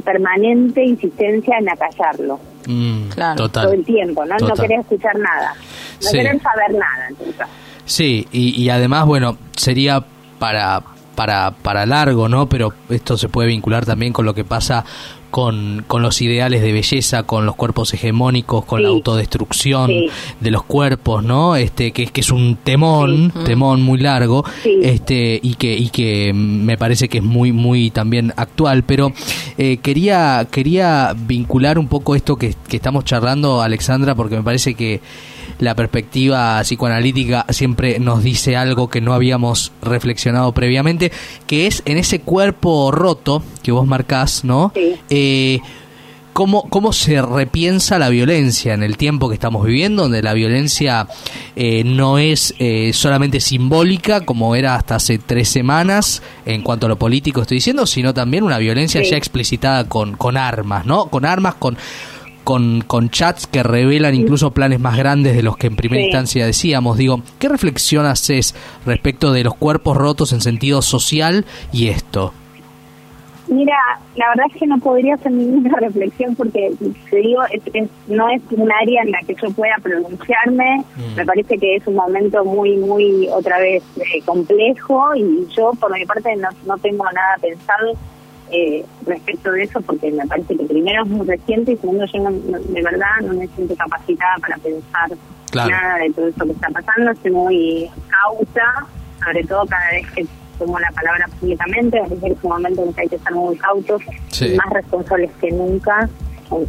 permanente 0.03 0.83
insistencia 0.83 1.57
en 1.57 1.69
acallarlo? 1.69 2.39
Mm, 2.67 3.09
claro. 3.09 3.49
Todo 3.49 3.73
el 3.73 3.83
tiempo, 3.83 4.25
¿no? 4.25 4.37
No 4.37 4.53
querés 4.55 4.81
escuchar 4.81 5.17
nada, 5.17 5.53
no 6.03 6.11
querés 6.11 6.41
saber 6.41 6.71
nada. 6.71 7.47
Sí, 7.85 8.27
y, 8.31 8.61
y 8.61 8.69
además, 8.69 9.05
bueno, 9.05 9.37
sería 9.55 10.03
para, 10.39 10.81
para, 11.15 11.51
para 11.51 11.85
largo, 11.85 12.29
¿no? 12.29 12.47
Pero 12.47 12.73
esto 12.89 13.17
se 13.17 13.29
puede 13.29 13.49
vincular 13.49 13.85
también 13.85 14.13
con 14.13 14.25
lo 14.25 14.33
que 14.33 14.43
pasa 14.43 14.85
con, 15.33 15.83
con 15.87 16.03
los 16.03 16.21
ideales 16.21 16.61
de 16.61 16.71
belleza, 16.71 17.23
con 17.23 17.47
los 17.47 17.55
cuerpos 17.55 17.91
hegemónicos, 17.91 18.65
con 18.65 18.83
la 18.83 18.89
autodestrucción 18.89 19.89
de 20.39 20.51
los 20.51 20.61
cuerpos, 20.61 21.23
¿no? 21.23 21.55
Este 21.55 21.91
que, 21.91 22.05
que 22.05 22.21
es 22.21 22.29
un 22.29 22.55
temón, 22.63 23.33
temón 23.43 23.81
muy 23.81 23.97
largo, 23.97 24.45
este 24.63 25.39
y 25.41 25.55
que 25.55 25.73
y 25.73 25.89
que 25.89 26.33
me 26.35 26.77
parece 26.77 27.09
que 27.09 27.17
es 27.17 27.23
muy 27.23 27.51
muy 27.51 27.89
también 27.89 28.31
actual, 28.37 28.83
pero 28.83 29.11
eh, 29.57 29.77
quería 29.77 30.47
quería 30.51 31.15
vincular 31.17 31.79
un 31.79 31.87
poco 31.87 32.13
esto 32.13 32.35
que, 32.35 32.53
que 32.67 32.75
estamos 32.77 33.03
charlando, 33.03 33.63
Alexandra, 33.63 34.13
porque 34.13 34.35
me 34.35 34.43
parece 34.43 34.75
que 34.75 35.01
la 35.59 35.75
perspectiva 35.75 36.61
psicoanalítica 36.61 37.45
siempre 37.49 37.99
nos 37.99 38.23
dice 38.23 38.55
algo 38.55 38.89
que 38.89 39.01
no 39.01 39.13
habíamos 39.13 39.71
reflexionado 39.81 40.51
previamente, 40.53 41.11
que 41.47 41.67
es 41.67 41.83
en 41.85 41.97
ese 41.97 42.21
cuerpo 42.21 42.91
roto 42.91 43.43
que 43.61 43.71
vos 43.71 43.87
marcás, 43.87 44.43
¿no? 44.43 44.71
Eh, 45.09 45.59
¿Cómo, 46.33 46.67
¿Cómo 46.67 46.93
se 46.93 47.21
repiensa 47.21 47.99
la 47.99 48.09
violencia 48.09 48.73
en 48.73 48.81
el 48.81 48.97
tiempo 48.97 49.29
que 49.29 49.35
estamos 49.35 49.67
viviendo, 49.67 50.03
donde 50.03 50.23
la 50.23 50.33
violencia 50.33 51.07
eh, 51.55 51.83
no 51.83 52.17
es 52.17 52.55
eh, 52.57 52.91
solamente 52.91 53.39
simbólica, 53.39 54.21
como 54.21 54.55
era 54.55 54.73
hasta 54.73 54.95
hace 54.95 55.19
tres 55.19 55.49
semanas, 55.49 56.23
en 56.47 56.63
cuanto 56.63 56.87
a 56.87 56.89
lo 56.89 56.97
político 56.97 57.41
estoy 57.41 57.57
diciendo, 57.57 57.85
sino 57.85 58.15
también 58.15 58.43
una 58.43 58.57
violencia 58.57 59.03
ya 59.03 59.15
explicitada 59.15 59.87
con, 59.87 60.17
con 60.17 60.35
armas, 60.35 60.87
¿no? 60.87 61.05
Con 61.05 61.23
armas, 61.23 61.53
con 61.53 61.77
con, 62.43 62.81
con 62.81 63.09
chats 63.09 63.47
que 63.47 63.63
revelan 63.63 64.15
incluso 64.15 64.51
planes 64.51 64.79
más 64.79 64.97
grandes 64.97 65.35
de 65.35 65.43
los 65.43 65.57
que 65.57 65.67
en 65.67 65.75
primera 65.75 66.03
instancia 66.03 66.45
decíamos. 66.45 66.97
Digo, 66.97 67.21
¿qué 67.39 67.49
reflexión 67.49 68.05
haces 68.05 68.55
respecto 68.85 69.31
de 69.31 69.43
los 69.43 69.55
cuerpos 69.55 69.97
rotos 69.97 70.33
en 70.33 70.41
sentido 70.41 70.81
social 70.81 71.45
y 71.71 71.87
esto? 71.87 72.33
Mira, 73.47 73.75
la 74.15 74.29
verdad 74.29 74.45
es 74.51 74.59
que 74.59 74.67
no 74.67 74.77
podría 74.79 75.15
hacer 75.15 75.31
ninguna 75.31 75.77
reflexión 75.79 76.35
porque, 76.35 76.71
te 77.09 77.17
digo, 77.17 77.41
no 78.07 78.29
es 78.29 78.41
un 78.51 78.71
área 78.71 79.03
en 79.03 79.11
la 79.11 79.19
que 79.27 79.35
yo 79.35 79.51
pueda 79.51 79.75
pronunciarme. 79.81 80.83
Mm. 80.95 81.15
Me 81.17 81.25
parece 81.25 81.57
que 81.57 81.75
es 81.75 81.85
un 81.85 81.95
momento 81.95 82.43
muy, 82.45 82.77
muy, 82.77 83.27
otra 83.29 83.59
vez, 83.59 83.83
eh, 83.97 84.21
complejo 84.25 85.15
y 85.15 85.45
yo, 85.55 85.71
por 85.79 85.91
mi 85.91 86.05
parte, 86.05 86.35
no, 86.35 86.49
no 86.65 86.77
tengo 86.77 87.03
nada 87.11 87.37
pensado 87.41 87.93
eh, 88.53 88.85
respecto 89.05 89.51
de 89.51 89.63
eso, 89.63 89.81
porque 89.81 90.11
me 90.11 90.25
parece 90.27 90.55
que 90.55 90.63
primero 90.65 91.03
es 91.03 91.09
muy 91.09 91.25
reciente 91.25 91.71
y 91.71 91.77
segundo 91.77 92.05
yo 92.05 92.23
de 92.23 92.81
verdad 92.83 93.19
no 93.23 93.33
me 93.33 93.47
siento 93.47 93.75
capacitada 93.75 94.35
para 94.39 94.57
pensar 94.57 95.09
nada 95.53 95.97
de 95.97 96.11
todo 96.11 96.27
eso 96.27 96.45
que 96.45 96.51
está 96.51 96.69
pasando. 96.69 97.11
Estoy 97.11 97.31
muy 97.31 97.89
cauta, 98.07 98.85
sobre 99.23 99.43
todo 99.45 99.65
cada 99.65 99.89
vez 99.91 100.11
que 100.11 100.27
tomo 100.59 100.79
la 100.79 100.91
palabra 100.91 101.27
públicamente, 101.39 101.99
es 101.99 102.43
un 102.43 102.49
momento 102.49 102.83
en 102.83 102.93
que 102.93 103.01
hay 103.01 103.09
que 103.09 103.15
estar 103.15 103.33
muy 103.33 103.57
cautos, 103.57 104.01
más 104.55 104.69
responsables 104.71 105.31
que 105.41 105.51
nunca 105.51 106.07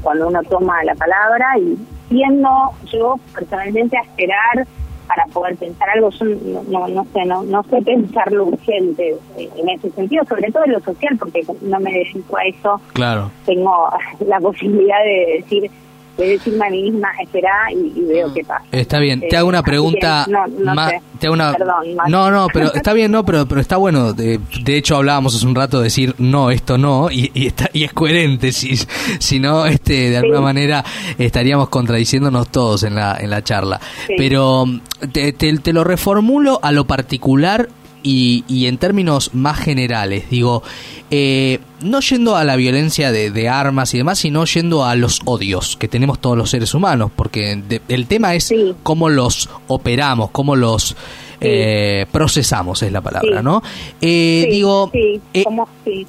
cuando 0.02 0.28
uno 0.28 0.42
toma 0.44 0.82
la 0.84 0.94
palabra. 0.94 1.58
Y 1.58 1.76
tiendo 2.08 2.48
yo 2.90 3.16
personalmente 3.34 3.96
a 3.98 4.02
esperar 4.02 4.66
para 5.06 5.24
poder 5.26 5.56
pensar 5.56 5.88
algo, 5.90 6.10
yo 6.10 6.24
no, 6.68 6.88
no, 6.88 7.06
sé, 7.12 7.24
no, 7.24 7.42
no 7.42 7.62
sé 7.64 7.82
pensar 7.82 8.32
lo 8.32 8.46
urgente 8.46 9.16
en 9.36 9.68
ese 9.68 9.90
sentido, 9.90 10.24
sobre 10.24 10.50
todo 10.50 10.64
en 10.64 10.72
lo 10.72 10.80
social, 10.80 11.16
porque 11.18 11.42
no 11.62 11.80
me 11.80 11.92
dedico 11.92 12.36
a 12.36 12.44
eso. 12.44 12.80
Claro. 12.92 13.30
Tengo 13.44 13.88
la 14.26 14.40
posibilidad 14.40 15.02
de 15.04 15.42
decir, 15.42 15.70
de 16.16 16.28
decirme 16.28 16.66
a 16.66 16.70
mí 16.70 16.82
misma, 16.82 17.08
espera 17.22 17.50
y, 17.72 18.00
veo 18.04 18.32
qué 18.32 18.44
pasa. 18.44 18.64
Está 18.70 18.98
bien, 18.98 19.20
te 19.28 19.36
hago 19.36 19.48
una 19.48 19.60
eh, 19.60 19.64
pregunta 19.64 20.26
no, 20.28 20.74
más, 20.74 20.92
te 21.18 21.26
hago 21.26 21.34
una, 21.34 21.52
Perdón, 21.52 21.96
no, 22.08 22.30
no, 22.30 22.46
pero 22.52 22.72
está 22.74 22.92
bien, 22.92 23.10
no, 23.10 23.24
pero, 23.24 23.46
pero 23.46 23.60
está 23.60 23.76
bueno. 23.76 24.12
De, 24.12 24.38
de, 24.62 24.76
hecho, 24.76 24.96
hablábamos 24.96 25.34
hace 25.34 25.46
un 25.46 25.54
rato 25.54 25.78
de 25.78 25.84
decir 25.84 26.14
no, 26.18 26.50
esto 26.50 26.78
no, 26.78 27.10
y, 27.10 27.30
y, 27.34 27.46
está, 27.48 27.68
y 27.72 27.84
es 27.84 27.92
coherente. 27.92 28.52
Si, 28.52 28.76
si 29.18 29.40
no, 29.40 29.66
este, 29.66 30.10
de 30.10 30.16
alguna 30.18 30.40
manera 30.40 30.84
estaríamos 31.18 31.68
contradiciéndonos 31.68 32.48
todos 32.48 32.84
en 32.84 32.94
la, 32.94 33.16
en 33.18 33.30
la 33.30 33.42
charla. 33.42 33.80
Pero 34.16 34.64
te, 35.12 35.32
te, 35.32 35.58
te 35.58 35.72
lo 35.72 35.84
reformulo 35.84 36.60
a 36.62 36.72
lo 36.72 36.86
particular 36.86 37.68
y, 38.04 38.44
y 38.46 38.66
en 38.66 38.78
términos 38.78 39.30
más 39.34 39.58
generales, 39.58 40.30
digo, 40.30 40.62
eh, 41.10 41.60
no 41.80 42.00
yendo 42.00 42.34
a 42.34 42.44
la 42.44 42.56
violencia 42.56 43.12
de, 43.12 43.48
armas 43.48 43.94
y 43.94 43.98
demás, 43.98 44.18
sino 44.18 44.44
yendo 44.46 44.84
a 44.84 44.94
los 44.94 45.20
odios 45.24 45.76
que 45.76 45.86
tenemos 45.86 46.18
todos 46.18 46.36
los 46.36 46.50
seres 46.50 46.74
humanos, 46.74 47.10
porque 47.14 47.60
el 47.88 48.06
tema 48.06 48.34
es 48.34 48.52
cómo 48.82 49.08
los 49.08 49.48
operamos, 49.68 50.30
cómo 50.30 50.56
los 50.56 50.96
eh, 51.40 52.06
procesamos, 52.10 52.82
es 52.82 52.90
la 52.90 53.00
palabra, 53.00 53.42
¿no? 53.42 53.62
Eh, 54.00 54.48
digo, 54.50 54.90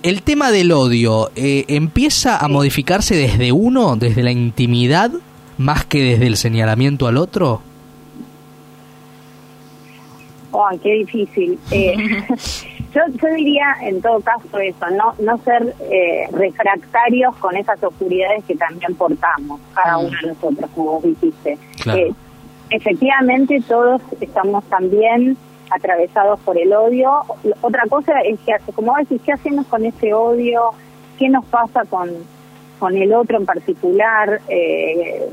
el 0.02 0.22
tema 0.24 0.52
del 0.52 0.72
odio 0.72 1.32
empieza 1.36 2.38
a 2.38 2.48
modificarse 2.48 3.16
desde 3.16 3.52
uno, 3.52 3.98
desde 3.98 4.24
la 4.24 4.32
intimidad, 4.32 5.12
más 5.58 5.86
que 5.86 6.02
desde 6.02 6.28
el 6.28 6.38
señalamiento 6.38 7.08
al 7.08 7.18
otro. 7.18 7.62
¡Ay, 10.64 10.78
qué 10.80 10.94
difícil! 10.94 11.60
Eh, 11.72 11.96
yo, 12.94 13.02
yo 13.22 13.34
diría, 13.36 13.76
en 13.82 14.02
todo 14.02 14.20
caso, 14.22 14.58
eso, 14.60 14.90
no, 14.92 15.14
no 15.20 15.38
ser 15.40 15.76
eh, 15.92 16.28
refractarios 16.32 17.36
con 17.38 17.56
esas 17.58 17.82
oscuridades 17.84 18.44
que 18.46 18.56
también 18.56 18.96
portamos, 18.96 19.60
cada 19.74 19.98
mm. 19.98 20.06
uno 20.06 20.18
de 20.22 20.28
nosotros, 20.28 20.70
como 20.74 20.92
vos 20.94 21.04
dijiste. 21.04 21.58
Eh, 21.88 22.12
efectivamente, 22.70 23.62
todos 23.68 24.02
estamos 24.22 24.64
también 24.66 25.38
atravesados 25.70 26.40
por 26.42 26.58
el 26.58 26.72
odio. 26.74 27.22
Otra 27.62 27.84
cosa 27.90 28.22
es 28.22 28.40
que, 28.42 28.54
como 28.74 28.96
decís, 28.98 29.22
¿qué 29.26 29.34
hacemos 29.34 29.66
con 29.68 29.86
ese 29.86 30.14
odio? 30.14 30.72
¿Qué 31.18 31.30
nos 31.30 31.46
pasa 31.46 31.86
con, 31.86 32.10
con 32.80 32.96
el 32.96 33.14
otro 33.14 33.38
en 33.38 33.46
particular? 33.46 34.42
Eh, 34.48 35.30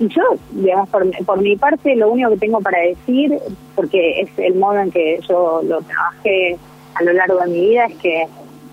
y 0.00 0.08
yo, 0.08 0.22
digamos, 0.52 0.88
por, 0.88 1.08
por 1.26 1.42
mi 1.42 1.56
parte, 1.56 1.94
lo 1.94 2.10
único 2.10 2.30
que 2.30 2.38
tengo 2.38 2.60
para 2.60 2.80
decir, 2.80 3.38
porque 3.76 4.22
es 4.22 4.30
el 4.38 4.54
modo 4.54 4.78
en 4.78 4.90
que 4.90 5.20
yo 5.28 5.60
lo 5.62 5.82
trabajé 5.82 6.56
a 6.94 7.02
lo 7.02 7.12
largo 7.12 7.38
de 7.40 7.46
mi 7.48 7.60
vida, 7.60 7.84
es 7.84 7.96
que 7.96 8.26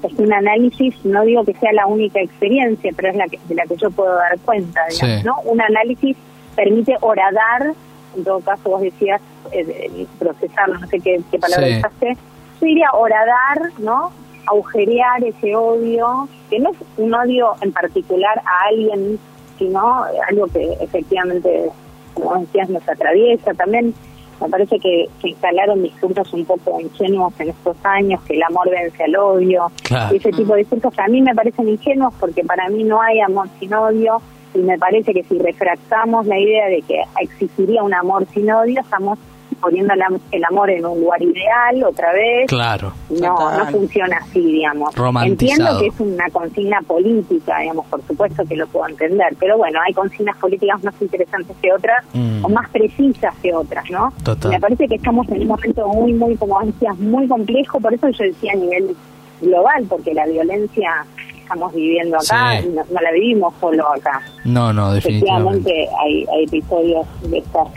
es 0.03 0.13
un 0.19 0.31
análisis, 0.31 0.95
no 1.03 1.25
digo 1.25 1.43
que 1.43 1.53
sea 1.55 1.73
la 1.73 1.85
única 1.85 2.21
experiencia, 2.21 2.91
pero 2.95 3.09
es 3.09 3.17
la 3.17 3.27
que, 3.27 3.39
de 3.49 3.55
la 3.55 3.65
que 3.65 3.75
yo 3.75 3.91
puedo 3.91 4.15
dar 4.15 4.39
cuenta, 4.39 4.81
digamos, 4.89 5.25
¿no? 5.25 5.35
Un 5.43 5.59
análisis 5.59 6.15
permite 6.55 6.95
horadar, 7.01 7.73
en 8.15 8.23
todo 8.23 8.39
caso 8.39 8.69
vos 8.69 8.81
decías, 8.81 9.21
eh, 9.51 10.07
procesar, 10.17 10.69
no 10.69 10.87
sé 10.87 11.01
qué, 11.01 11.19
qué 11.29 11.39
palabra 11.39 11.77
usaste, 11.77 12.17
yo 12.61 12.67
diría 12.67 12.89
horadar, 12.93 13.71
¿no? 13.79 14.13
Agujerear 14.45 15.25
ese 15.25 15.57
odio, 15.57 16.29
que 16.49 16.59
no 16.59 16.71
es 16.71 16.77
un 16.95 17.13
odio 17.13 17.55
en 17.59 17.73
particular 17.73 18.41
a 18.45 18.67
alguien 18.69 19.19
sino 19.57 20.03
algo 20.27 20.47
que 20.47 20.73
efectivamente, 20.79 21.69
como 22.13 22.39
decías, 22.39 22.69
nos 22.69 22.87
atraviesa. 22.87 23.53
También 23.53 23.93
me 24.41 24.49
parece 24.49 24.79
que, 24.79 25.09
que 25.21 25.29
instalaron 25.29 25.81
discursos 25.81 26.31
un 26.33 26.45
poco 26.45 26.79
ingenuos 26.79 27.33
en 27.39 27.49
estos 27.49 27.75
años, 27.83 28.21
que 28.23 28.35
el 28.35 28.43
amor 28.43 28.69
vence 28.69 29.03
al 29.03 29.15
odio, 29.15 29.71
y 30.11 30.17
ese 30.17 30.31
tipo 30.31 30.53
de 30.53 30.59
discursos 30.59 30.93
que 30.93 31.01
a 31.01 31.07
mí 31.07 31.21
me 31.21 31.33
parecen 31.33 31.69
ingenuos 31.69 32.13
porque 32.19 32.43
para 32.43 32.69
mí 32.69 32.83
no 32.83 33.01
hay 33.01 33.19
amor 33.19 33.47
sin 33.59 33.73
odio, 33.73 34.21
y 34.53 34.59
me 34.59 34.77
parece 34.77 35.13
que 35.13 35.23
si 35.23 35.37
refractamos 35.39 36.25
la 36.27 36.39
idea 36.39 36.67
de 36.67 36.81
que 36.81 37.03
existiría 37.19 37.83
un 37.83 37.93
amor 37.93 38.25
sin 38.33 38.51
odio, 38.51 38.81
estamos 38.81 39.17
poniendo 39.59 39.93
el 40.31 40.43
amor 40.43 40.69
en 40.69 40.85
un 40.85 40.99
lugar 40.99 41.21
ideal 41.21 41.83
otra 41.83 42.11
vez. 42.13 42.47
Claro. 42.47 42.93
No, 43.09 43.57
no 43.57 43.65
funciona 43.67 44.17
así, 44.17 44.41
digamos. 44.41 44.93
Entiendo 45.23 45.79
que 45.79 45.87
es 45.87 45.99
una 45.99 46.29
consigna 46.29 46.81
política, 46.81 47.59
digamos, 47.59 47.85
por 47.87 48.01
supuesto 48.03 48.43
que 48.45 48.55
lo 48.55 48.67
puedo 48.67 48.87
entender, 48.87 49.35
pero 49.39 49.57
bueno, 49.57 49.79
hay 49.85 49.93
consignas 49.93 50.37
políticas 50.37 50.83
más 50.83 50.93
interesantes 51.01 51.55
que 51.61 51.71
otras 51.71 52.05
mm. 52.13 52.45
o 52.45 52.49
más 52.49 52.69
precisas 52.69 53.35
que 53.41 53.53
otras, 53.53 53.89
¿no? 53.89 54.13
Me 54.49 54.59
parece 54.59 54.87
que 54.87 54.95
estamos 54.95 55.27
en 55.29 55.41
un 55.41 55.47
momento 55.47 55.87
muy, 55.87 56.13
muy, 56.13 56.35
como 56.35 56.59
decías, 56.61 56.97
muy 56.99 57.27
complejo, 57.27 57.79
por 57.79 57.93
eso 57.93 58.09
yo 58.09 58.25
decía 58.25 58.53
a 58.53 58.55
nivel 58.55 58.95
global, 59.41 59.85
porque 59.89 60.13
la 60.13 60.25
violencia 60.25 61.05
estamos 61.41 61.73
viviendo 61.73 62.17
acá, 62.17 62.61
no, 62.61 62.83
no, 62.91 63.01
la 63.01 63.11
vivimos 63.13 63.53
solo 63.61 63.87
acá. 63.93 64.21
No, 64.43 64.73
no, 64.73 64.91
definitivamente. 64.91 65.69
Efectivamente 65.71 65.89
hay, 66.03 66.25
hay 66.33 66.43
episodios 66.43 67.07
de 67.29 67.37
estas 67.37 67.67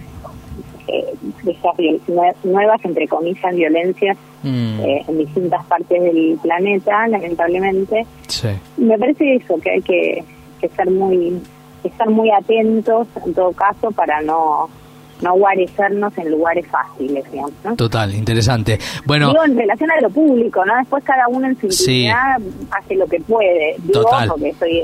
de 1.42 1.50
esas 1.52 2.44
nuevas, 2.44 2.84
entre 2.84 3.06
comillas, 3.08 3.54
violencias 3.54 4.16
mm. 4.42 4.80
eh, 4.80 5.04
en 5.08 5.18
distintas 5.18 5.64
partes 5.66 6.02
del 6.02 6.38
planeta, 6.42 7.08
lamentablemente. 7.08 8.06
Me 8.76 8.98
parece 8.98 9.36
eso, 9.36 9.58
que 9.58 9.70
hay 9.70 9.82
que, 9.82 10.24
que 10.60 10.68
ser 10.68 10.90
muy 10.90 11.40
estar 11.84 12.10
muy 12.10 12.30
atentos 12.30 13.08
en 13.24 13.34
todo 13.34 13.52
caso 13.52 13.90
para 13.90 14.20
no 14.20 14.68
no 15.22 15.34
guarecernos 15.34 16.16
en 16.18 16.30
lugares 16.30 16.66
fáciles, 16.68 17.30
digamos. 17.30 17.52
Total, 17.76 18.14
interesante. 18.14 18.78
Bueno, 19.04 19.28
digo 19.28 19.44
en 19.44 19.56
relación 19.56 19.90
a 19.90 20.00
lo 20.00 20.10
público, 20.10 20.64
¿no? 20.64 20.76
Después 20.76 21.04
cada 21.04 21.28
uno 21.28 21.46
en 21.46 21.58
su 21.58 21.66
intimidad 21.66 22.38
hace 22.70 22.94
lo 22.94 23.06
que 23.06 23.20
puede. 23.20 23.76
Digo, 23.78 24.02
Total. 24.02 24.28
porque 24.28 24.48
estoy 24.48 24.82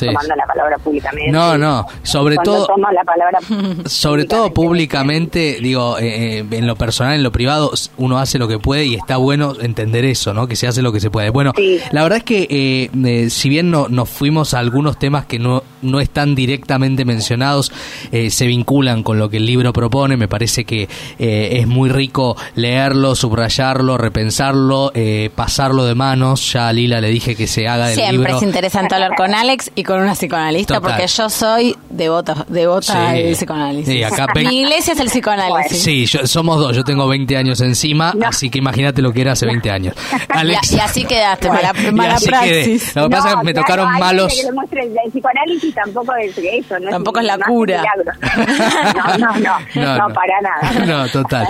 tomando 0.00 0.36
la 0.36 0.46
palabra 0.46 0.78
públicamente. 0.78 1.32
No, 1.32 1.58
no, 1.58 1.86
sobre 2.02 2.36
todo 2.36 2.66
la 2.92 3.04
palabra 3.04 3.38
sobre 3.86 4.24
todo 4.24 4.52
públicamente, 4.52 5.58
digo, 5.60 5.98
eh, 5.98 6.38
eh, 6.38 6.44
en 6.50 6.66
lo 6.66 6.76
personal, 6.76 7.14
en 7.14 7.22
lo 7.22 7.32
privado, 7.32 7.72
uno 7.96 8.18
hace 8.18 8.38
lo 8.38 8.48
que 8.48 8.58
puede 8.58 8.86
y 8.86 8.94
está 8.94 9.16
bueno 9.16 9.54
entender 9.60 10.04
eso, 10.04 10.34
¿no? 10.34 10.46
Que 10.46 10.56
se 10.56 10.66
hace 10.66 10.82
lo 10.82 10.92
que 10.92 11.00
se 11.00 11.10
puede. 11.10 11.30
Bueno, 11.30 11.52
la 11.92 12.02
verdad 12.02 12.18
es 12.18 12.24
que 12.24 12.46
eh, 12.50 13.30
si 13.30 13.48
bien 13.48 13.70
no, 13.70 13.88
nos 13.88 14.08
fuimos 14.08 14.54
a 14.54 14.58
algunos 14.58 14.98
temas 14.98 15.26
que 15.26 15.38
no 15.38 15.62
no 15.82 16.00
están 16.00 16.34
directamente 16.34 17.04
mencionados, 17.04 17.70
se 18.10 18.46
vinculan 18.46 19.02
con 19.02 19.18
lo 19.18 19.23
que 19.28 19.38
el 19.38 19.46
libro 19.46 19.72
propone, 19.72 20.16
me 20.16 20.28
parece 20.28 20.64
que 20.64 20.88
eh, 21.18 21.58
es 21.60 21.66
muy 21.66 21.88
rico 21.88 22.36
leerlo, 22.54 23.14
subrayarlo, 23.14 23.98
repensarlo, 23.98 24.92
eh, 24.94 25.30
pasarlo 25.34 25.84
de 25.84 25.94
manos. 25.94 26.52
Ya 26.52 26.68
a 26.68 26.72
Lila 26.72 27.00
le 27.00 27.08
dije 27.08 27.34
que 27.36 27.46
se 27.46 27.68
haga 27.68 27.88
del 27.88 27.96
Siempre 27.96 28.32
es 28.32 28.42
interesante 28.42 28.94
hablar 28.94 29.14
con 29.16 29.34
Alex 29.34 29.70
y 29.74 29.82
con 29.82 30.00
una 30.00 30.14
psicoanalista 30.14 30.80
porque 30.80 31.06
yo 31.06 31.30
soy 31.30 31.76
devota, 31.90 32.44
devota 32.48 33.12
del 33.12 33.34
psicoanálisis. 33.34 33.88
Mi 34.34 34.60
iglesia 34.60 34.94
es 34.94 35.00
el 35.00 35.08
psicoanálisis. 35.08 35.82
Sí, 35.82 36.06
somos 36.06 36.58
dos, 36.58 36.76
yo 36.76 36.84
tengo 36.84 37.06
20 37.08 37.36
años 37.36 37.60
encima, 37.60 38.14
así 38.26 38.50
que 38.50 38.58
imagínate 38.58 39.02
lo 39.02 39.12
que 39.12 39.22
era 39.22 39.32
hace 39.32 39.46
20 39.46 39.70
años. 39.70 39.94
Alex, 40.28 40.72
y, 40.72 40.80
así 40.80 41.04
quedaste, 41.04 41.48
mala, 41.48 41.72
mala 41.92 42.16
praxis. 42.24 42.94
Lo 42.94 43.04
que 43.04 43.10
pasa 43.10 43.30
es 43.30 43.36
que 43.36 43.44
me 43.44 43.54
tocaron 43.54 43.92
malos... 43.98 44.32
el 44.32 45.10
psicoanálisis 45.10 45.74
tampoco 45.74 46.14
es 46.14 46.36
eso, 46.36 46.78
no 46.78 46.90
tampoco 46.90 47.20
es, 47.20 47.26
la 47.26 47.38
cura. 47.38 47.82
no, 48.96 49.13
no, 49.74 49.98
no, 49.98 50.14
para 50.14 50.40
nada. 50.40 50.86
No, 50.86 51.08
total. 51.08 51.46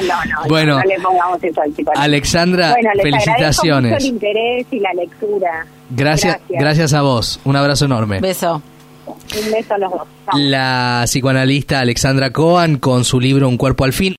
bueno, 0.49 0.79
no 0.79 0.85
le 0.85 1.01
pongamos 1.01 1.43
eso 1.43 1.61
al 1.63 1.73
Alexandra, 1.97 2.71
bueno, 2.73 2.91
les 2.95 3.03
felicitaciones. 3.03 3.93
Mucho 3.93 4.05
el 4.05 4.13
interés 4.13 4.67
y 4.71 4.81
la 4.81 4.93
lectura. 4.95 5.67
Gracias, 5.91 6.39
gracias, 6.49 6.93
a 6.95 7.03
vos. 7.03 7.41
Un 7.45 7.57
abrazo 7.57 7.85
enorme. 7.85 8.21
Beso. 8.21 8.63
Un 9.07 9.53
beso 9.53 9.75
a 9.75 9.79
los 9.79 9.91
dos. 9.91 10.09
La 10.35 11.03
psicoanalista 11.07 11.81
Alexandra 11.81 12.31
Cohen 12.31 12.79
con 12.79 13.05
su 13.05 13.21
libro 13.21 13.49
Un 13.49 13.59
cuerpo 13.59 13.85
al 13.85 13.93
fin. 13.93 14.13